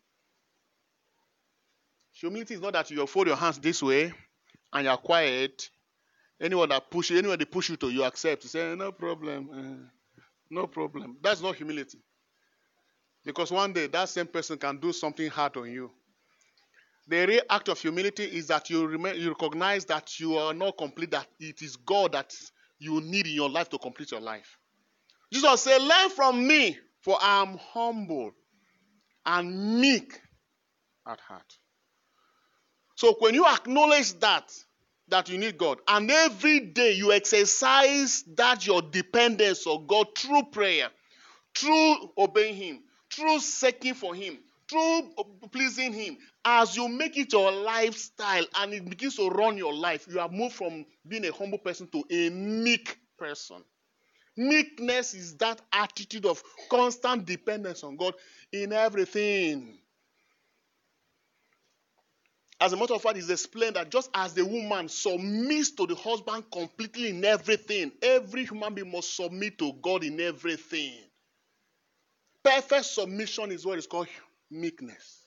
Humility 2.14 2.54
is 2.54 2.62
not 2.62 2.74
that 2.74 2.90
you 2.92 3.06
fold 3.08 3.28
your 3.28 3.36
hands 3.36 3.60
this 3.60 3.84
way 3.84 4.14
and 4.72 4.86
you're 4.86 4.98
quiet, 4.98 5.70
anyone 6.40 6.70
that 6.70 6.90
push 6.90 7.12
you, 7.12 7.18
anyone 7.18 7.38
they 7.38 7.46
push 7.46 7.70
you 7.70 7.76
to, 7.78 7.90
you 7.90 8.04
accept. 8.04 8.44
You 8.44 8.50
say, 8.50 8.76
no 8.76 8.92
problem, 8.92 9.50
uh, 9.54 9.90
no 10.50 10.68
problem. 10.68 11.18
That's 11.22 11.42
not 11.42 11.56
humility. 11.56 12.00
Because 13.26 13.52
one 13.52 13.74
day 13.74 13.88
that 13.88 14.10
same 14.10 14.28
person 14.28 14.58
can 14.58 14.78
do 14.78 14.94
something 14.94 15.30
hard 15.30 15.58
on 15.58 15.72
you. 15.72 15.92
The 17.08 17.26
real 17.26 17.42
act 17.50 17.68
of 17.68 17.80
humility 17.80 18.24
is 18.24 18.48
that 18.48 18.70
you, 18.70 18.86
remain, 18.86 19.16
you 19.20 19.30
recognize 19.30 19.86
that 19.86 20.20
you 20.20 20.38
are 20.38 20.54
not 20.54 20.78
complete, 20.78 21.12
that 21.12 21.28
it 21.40 21.62
is 21.62 21.76
God 21.76 22.14
that 22.14 22.34
you 22.80 23.02
need 23.02 23.28
in 23.28 23.34
your 23.34 23.50
life 23.50 23.70
to 23.70 23.78
complete 23.78 24.12
your 24.12 24.22
life. 24.22 24.58
Jesus 25.32 25.62
said, 25.62 25.82
Learn 25.82 26.10
from 26.10 26.48
me, 26.48 26.78
for 27.02 27.18
I 27.22 27.42
am 27.42 27.58
humble 27.58 28.32
and 29.26 29.80
meek 29.80 30.20
at 31.08 31.20
heart. 31.20 31.58
So 32.96 33.16
when 33.20 33.34
you 33.34 33.46
acknowledge 33.46 34.14
that, 34.20 34.54
that 35.10 35.30
you 35.30 35.38
need 35.38 35.58
God, 35.58 35.80
and 35.88 36.10
every 36.10 36.60
day 36.60 36.94
you 36.94 37.12
exercise 37.12 38.24
that 38.36 38.66
your 38.66 38.82
dependence 38.82 39.66
on 39.68 39.88
God 39.88 40.08
through 40.18 40.44
prayer, 40.52 40.90
through 41.56 41.96
obeying 42.18 42.56
Him, 42.56 42.84
through 43.12 43.40
seeking 43.40 43.94
for 43.94 44.14
Him, 44.16 44.38
through 44.74 45.14
pleasing 45.52 45.94
Him, 45.94 46.18
as 46.44 46.76
you 46.76 46.88
make 46.88 47.16
it 47.18 47.32
your 47.32 47.52
lifestyle 47.52 48.46
and 48.58 48.74
it 48.74 48.90
begins 48.90 49.16
to 49.18 49.30
run 49.30 49.56
your 49.58 49.74
life, 49.74 50.08
you 50.10 50.18
have 50.18 50.32
moved 50.32 50.56
from 50.56 50.86
being 51.08 51.26
a 51.26 51.32
humble 51.32 51.60
person 51.60 51.88
to 51.88 52.04
a 52.10 52.30
meek 52.30 52.98
person. 53.18 53.64
Meekness 54.36 55.14
is 55.14 55.38
that 55.38 55.62
attitude 55.72 56.26
of 56.26 56.42
constant 56.70 57.26
dependence 57.26 57.84
on 57.84 57.96
God 57.96 58.16
in 58.52 58.74
everything. 58.74 59.78
As 62.60 62.74
a 62.74 62.78
matter 62.78 62.96
of 62.96 63.02
fact, 63.02 63.18
it's 63.18 63.30
explained 63.30 63.76
that 63.76 63.92
just 63.92 64.10
as 64.16 64.34
the 64.34 64.44
woman 64.44 64.90
submits 64.90 65.72
to 65.72 65.86
the 65.86 65.96
husband 65.96 66.46
completely 66.52 67.10
in 67.10 67.24
everything, 67.24 67.92
every 68.02 68.46
human 68.46 68.74
being 68.74 68.92
must 68.92 69.16
submit 69.16 69.60
to 69.60 69.74
God 69.82 70.04
in 70.04 70.20
everything. 70.20 70.94
Perfect 72.44 72.86
submission 72.86 73.52
is 73.52 73.66
what 73.66 73.78
is 73.78 73.86
called 73.86 74.08
meekness. 74.54 75.26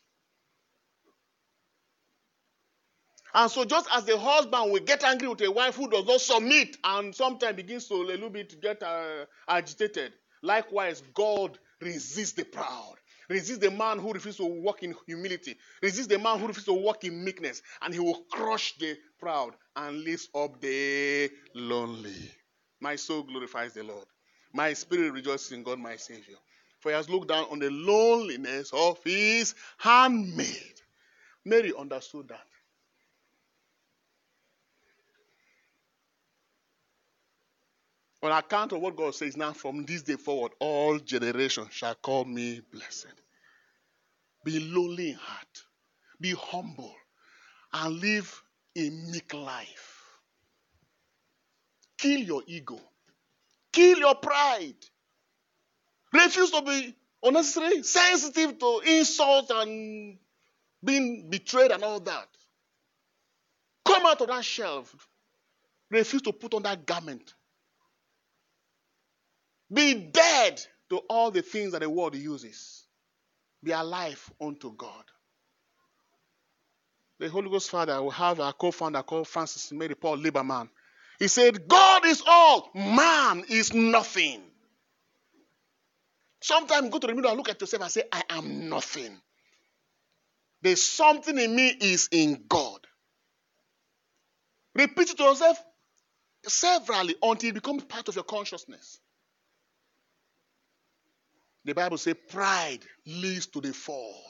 And 3.35 3.51
so, 3.51 3.65
just 3.65 3.89
as 3.93 4.05
the 4.05 4.19
husband 4.19 4.73
will 4.73 4.81
get 4.81 5.05
angry 5.05 5.29
with 5.29 5.43
a 5.43 5.51
wife 5.51 5.77
who 5.77 5.91
does 5.91 6.07
not 6.07 6.21
submit 6.21 6.77
and 6.83 7.15
sometimes 7.15 7.57
begins 7.57 7.87
to 7.89 7.95
a 7.95 8.05
little 8.05 8.31
bit 8.31 8.61
get 8.63 8.83
uh, 8.83 9.27
agitated, 9.49 10.13
likewise, 10.43 11.03
God 11.15 11.59
resists 11.81 12.33
the 12.33 12.45
proud. 12.45 12.95
Resist 13.29 13.61
the 13.61 13.71
man 13.71 13.99
who 13.99 14.13
refuses 14.13 14.39
to 14.39 14.47
walk 14.47 14.83
in 14.83 14.95
humility. 15.07 15.57
Resist 15.83 16.09
the 16.09 16.19
man 16.19 16.39
who 16.39 16.47
refuses 16.47 16.67
to 16.67 16.73
walk 16.75 17.05
in 17.05 17.25
meekness. 17.25 17.61
And 17.83 17.93
he 17.93 18.01
will 18.01 18.23
crush 18.31 18.79
the 18.79 18.97
proud 19.19 19.55
and 19.75 20.05
lift 20.05 20.29
up 20.35 20.61
the 20.61 21.31
lonely. 21.55 22.15
My 22.81 22.97
soul 22.97 23.25
glorifies 23.25 23.75
the 23.75 23.83
Lord. 23.83 24.07
My 24.53 24.73
spirit 24.75 25.13
rejoices 25.13 25.53
in 25.53 25.65
God, 25.65 25.79
my 25.79 25.97
Savior. 25.97 26.37
For 26.81 26.91
he 26.91 26.97
has 26.97 27.09
looked 27.09 27.29
down 27.29 27.47
on 27.51 27.59
the 27.59 27.71
loneliness 27.71 28.71
of 28.73 29.03
his 29.03 29.55
handmaid. 29.79 30.81
Mary 31.45 31.73
understood 31.79 32.29
that. 32.29 32.47
On 38.23 38.33
account 38.33 38.73
of 38.73 38.81
what 38.81 38.97
God 38.97 39.15
says 39.15 39.37
now, 39.37 39.53
from 39.53 39.85
this 39.85 40.03
day 40.03 40.17
forward, 40.17 40.53
all 40.59 40.99
generations 40.99 41.69
shall 41.73 41.95
call 41.95 42.25
me 42.25 42.61
blessed. 42.73 43.07
Be 44.45 44.59
lowly 44.59 45.11
in 45.11 45.17
heart, 45.17 45.65
be 46.21 46.33
humble, 46.33 46.95
and 47.73 48.01
live 48.01 48.43
a 48.77 48.91
meek 48.91 49.33
life. 49.35 50.19
Kill 51.99 52.21
your 52.21 52.43
ego, 52.47 52.81
kill 53.73 53.99
your 53.99 54.17
pride. 54.17 54.75
Refuse 56.17 56.51
to 56.51 56.63
be 56.63 56.95
unnecessarily 57.23 57.83
sensitive 57.83 58.59
to 58.59 58.81
insults 58.87 59.51
and 59.51 60.19
being 60.85 61.29
betrayed 61.31 61.71
and 61.71 61.83
all 61.83 62.01
that. 62.01 62.29
Come 63.85 64.07
out 64.07 64.21
of 64.21 64.29
that 64.29 64.45
shelf. 64.45 64.95
Refuse 65.91 66.23
to 66.23 66.33
put 66.33 66.55
on 66.55 66.63
that 66.63 66.85
garment 66.87 67.35
be 69.73 69.95
dead 69.95 70.63
to 70.91 70.99
all 71.09 71.31
the 71.31 71.43
things 71.43 71.73
that 71.73 71.81
the 71.81 71.91
world 71.91 72.15
uses. 72.15 72.85
Be 73.63 73.73
alive 73.73 74.31
unto 74.41 74.73
God. 74.75 75.05
The 77.19 77.29
Holy 77.29 77.51
Ghost 77.51 77.71
Father 77.71 78.01
will 78.03 78.11
have 78.11 78.39
a 78.39 78.53
co 78.53 78.71
founder 78.71 79.03
called 79.03 79.27
Francis 79.27 79.73
Mary 79.73 79.95
Paul 79.95 80.19
Libermann. 80.19 80.69
He 81.19 81.29
said, 81.29 81.67
God 81.67 82.05
is 82.05 82.23
all, 82.27 82.71
man 82.75 83.45
is 83.49 83.73
nothing. 83.73 84.43
Sometimes 86.47 86.91
go 86.91 87.01
to 87.01 87.09
the 87.09 87.13
mirror 87.13 87.27
and 87.27 87.37
look 87.37 87.49
at 87.49 87.61
yourself 87.61 87.83
and 87.83 87.91
say, 87.91 88.05
I 88.13 88.23
am 88.31 88.69
nothing. 88.69 89.21
There's 90.63 90.81
something 90.81 91.37
in 91.37 91.57
me 91.57 91.77
is 91.81 92.09
in 92.13 92.45
God. 92.49 92.79
Repeat 94.73 95.11
it 95.11 95.17
to 95.17 95.25
yourself 95.25 95.61
severally 96.47 97.17
until 97.21 97.51
it 97.51 97.55
becomes 97.55 97.83
part 97.83 98.07
of 98.07 98.15
your 98.15 98.23
consciousness. 98.23 99.01
The 101.65 101.75
Bible 101.75 101.99
says 101.99 102.15
pride 102.29 102.85
leads 103.05 103.47
to 103.49 103.61
the 103.61 103.73
fall. 103.73 104.23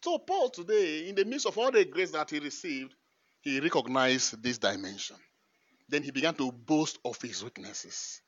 So, 0.00 0.18
Paul 0.18 0.50
today, 0.50 1.08
in 1.08 1.16
the 1.16 1.24
midst 1.24 1.46
of 1.46 1.58
all 1.58 1.72
the 1.72 1.84
grace 1.84 2.12
that 2.12 2.30
he 2.30 2.38
received, 2.38 2.94
he 3.40 3.58
recognized 3.58 4.40
this 4.40 4.58
dimension. 4.58 5.16
Then 5.88 6.04
he 6.04 6.12
began 6.12 6.34
to 6.34 6.52
boast 6.52 7.00
of 7.04 7.20
his 7.20 7.42
weaknesses. 7.42 8.20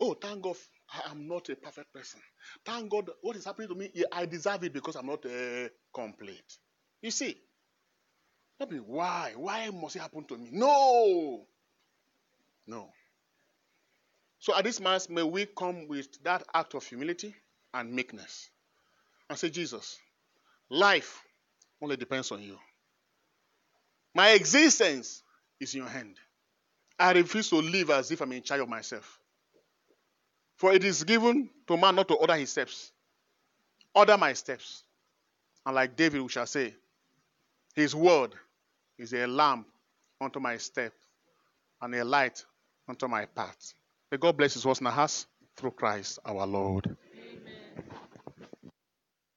Oh, 0.00 0.14
thank 0.14 0.42
God 0.42 0.56
I 0.92 1.10
am 1.10 1.26
not 1.26 1.48
a 1.48 1.56
perfect 1.56 1.92
person. 1.92 2.20
Thank 2.64 2.90
God 2.90 3.10
what 3.22 3.36
is 3.36 3.44
happening 3.44 3.68
to 3.68 3.74
me, 3.74 3.90
I 4.12 4.26
deserve 4.26 4.64
it 4.64 4.72
because 4.72 4.96
I'm 4.96 5.06
not 5.06 5.24
uh, 5.26 5.68
complete. 5.92 6.56
You 7.02 7.10
see, 7.10 7.36
not 8.60 8.70
me, 8.70 8.78
why? 8.78 9.32
Why 9.36 9.70
must 9.70 9.96
it 9.96 10.00
happen 10.00 10.24
to 10.26 10.36
me? 10.36 10.50
No. 10.52 11.46
No. 12.66 12.90
So 14.38 14.56
at 14.56 14.64
this 14.64 14.80
Mass, 14.80 15.08
may 15.08 15.22
we 15.22 15.46
come 15.46 15.88
with 15.88 16.22
that 16.24 16.44
act 16.54 16.74
of 16.74 16.84
humility 16.84 17.34
and 17.74 17.92
meekness 17.92 18.50
and 19.28 19.38
say, 19.38 19.50
Jesus, 19.50 19.98
life 20.70 21.22
only 21.82 21.96
depends 21.96 22.30
on 22.32 22.42
you. 22.42 22.58
My 24.14 24.30
existence 24.30 25.22
is 25.60 25.74
in 25.74 25.82
your 25.82 25.90
hand. 25.90 26.16
I 26.98 27.12
refuse 27.12 27.50
to 27.50 27.56
live 27.56 27.90
as 27.90 28.10
if 28.10 28.20
I'm 28.20 28.32
in 28.32 28.42
charge 28.42 28.60
of 28.60 28.68
myself. 28.68 29.20
For 30.58 30.72
it 30.72 30.84
is 30.84 31.04
given 31.04 31.48
to 31.68 31.76
man 31.76 31.94
not 31.94 32.08
to 32.08 32.14
order 32.14 32.34
his 32.34 32.50
steps. 32.50 32.92
Order 33.94 34.18
my 34.18 34.32
steps. 34.32 34.84
And 35.64 35.74
like 35.74 35.96
David, 35.96 36.20
we 36.20 36.28
shall 36.28 36.46
say, 36.46 36.74
His 37.74 37.94
word 37.94 38.34
is 38.98 39.12
a 39.14 39.26
lamp 39.26 39.66
unto 40.20 40.40
my 40.40 40.56
step 40.56 40.92
and 41.80 41.94
a 41.94 42.04
light 42.04 42.44
unto 42.88 43.06
my 43.06 43.26
path. 43.26 43.74
May 44.10 44.18
God 44.18 44.36
bless 44.36 44.54
his 44.54 44.66
words 44.66 44.80
in 44.80 44.86
our 44.86 44.92
hearts 44.92 45.26
through 45.56 45.72
Christ 45.72 46.18
our 46.24 46.46
Lord. 46.46 46.96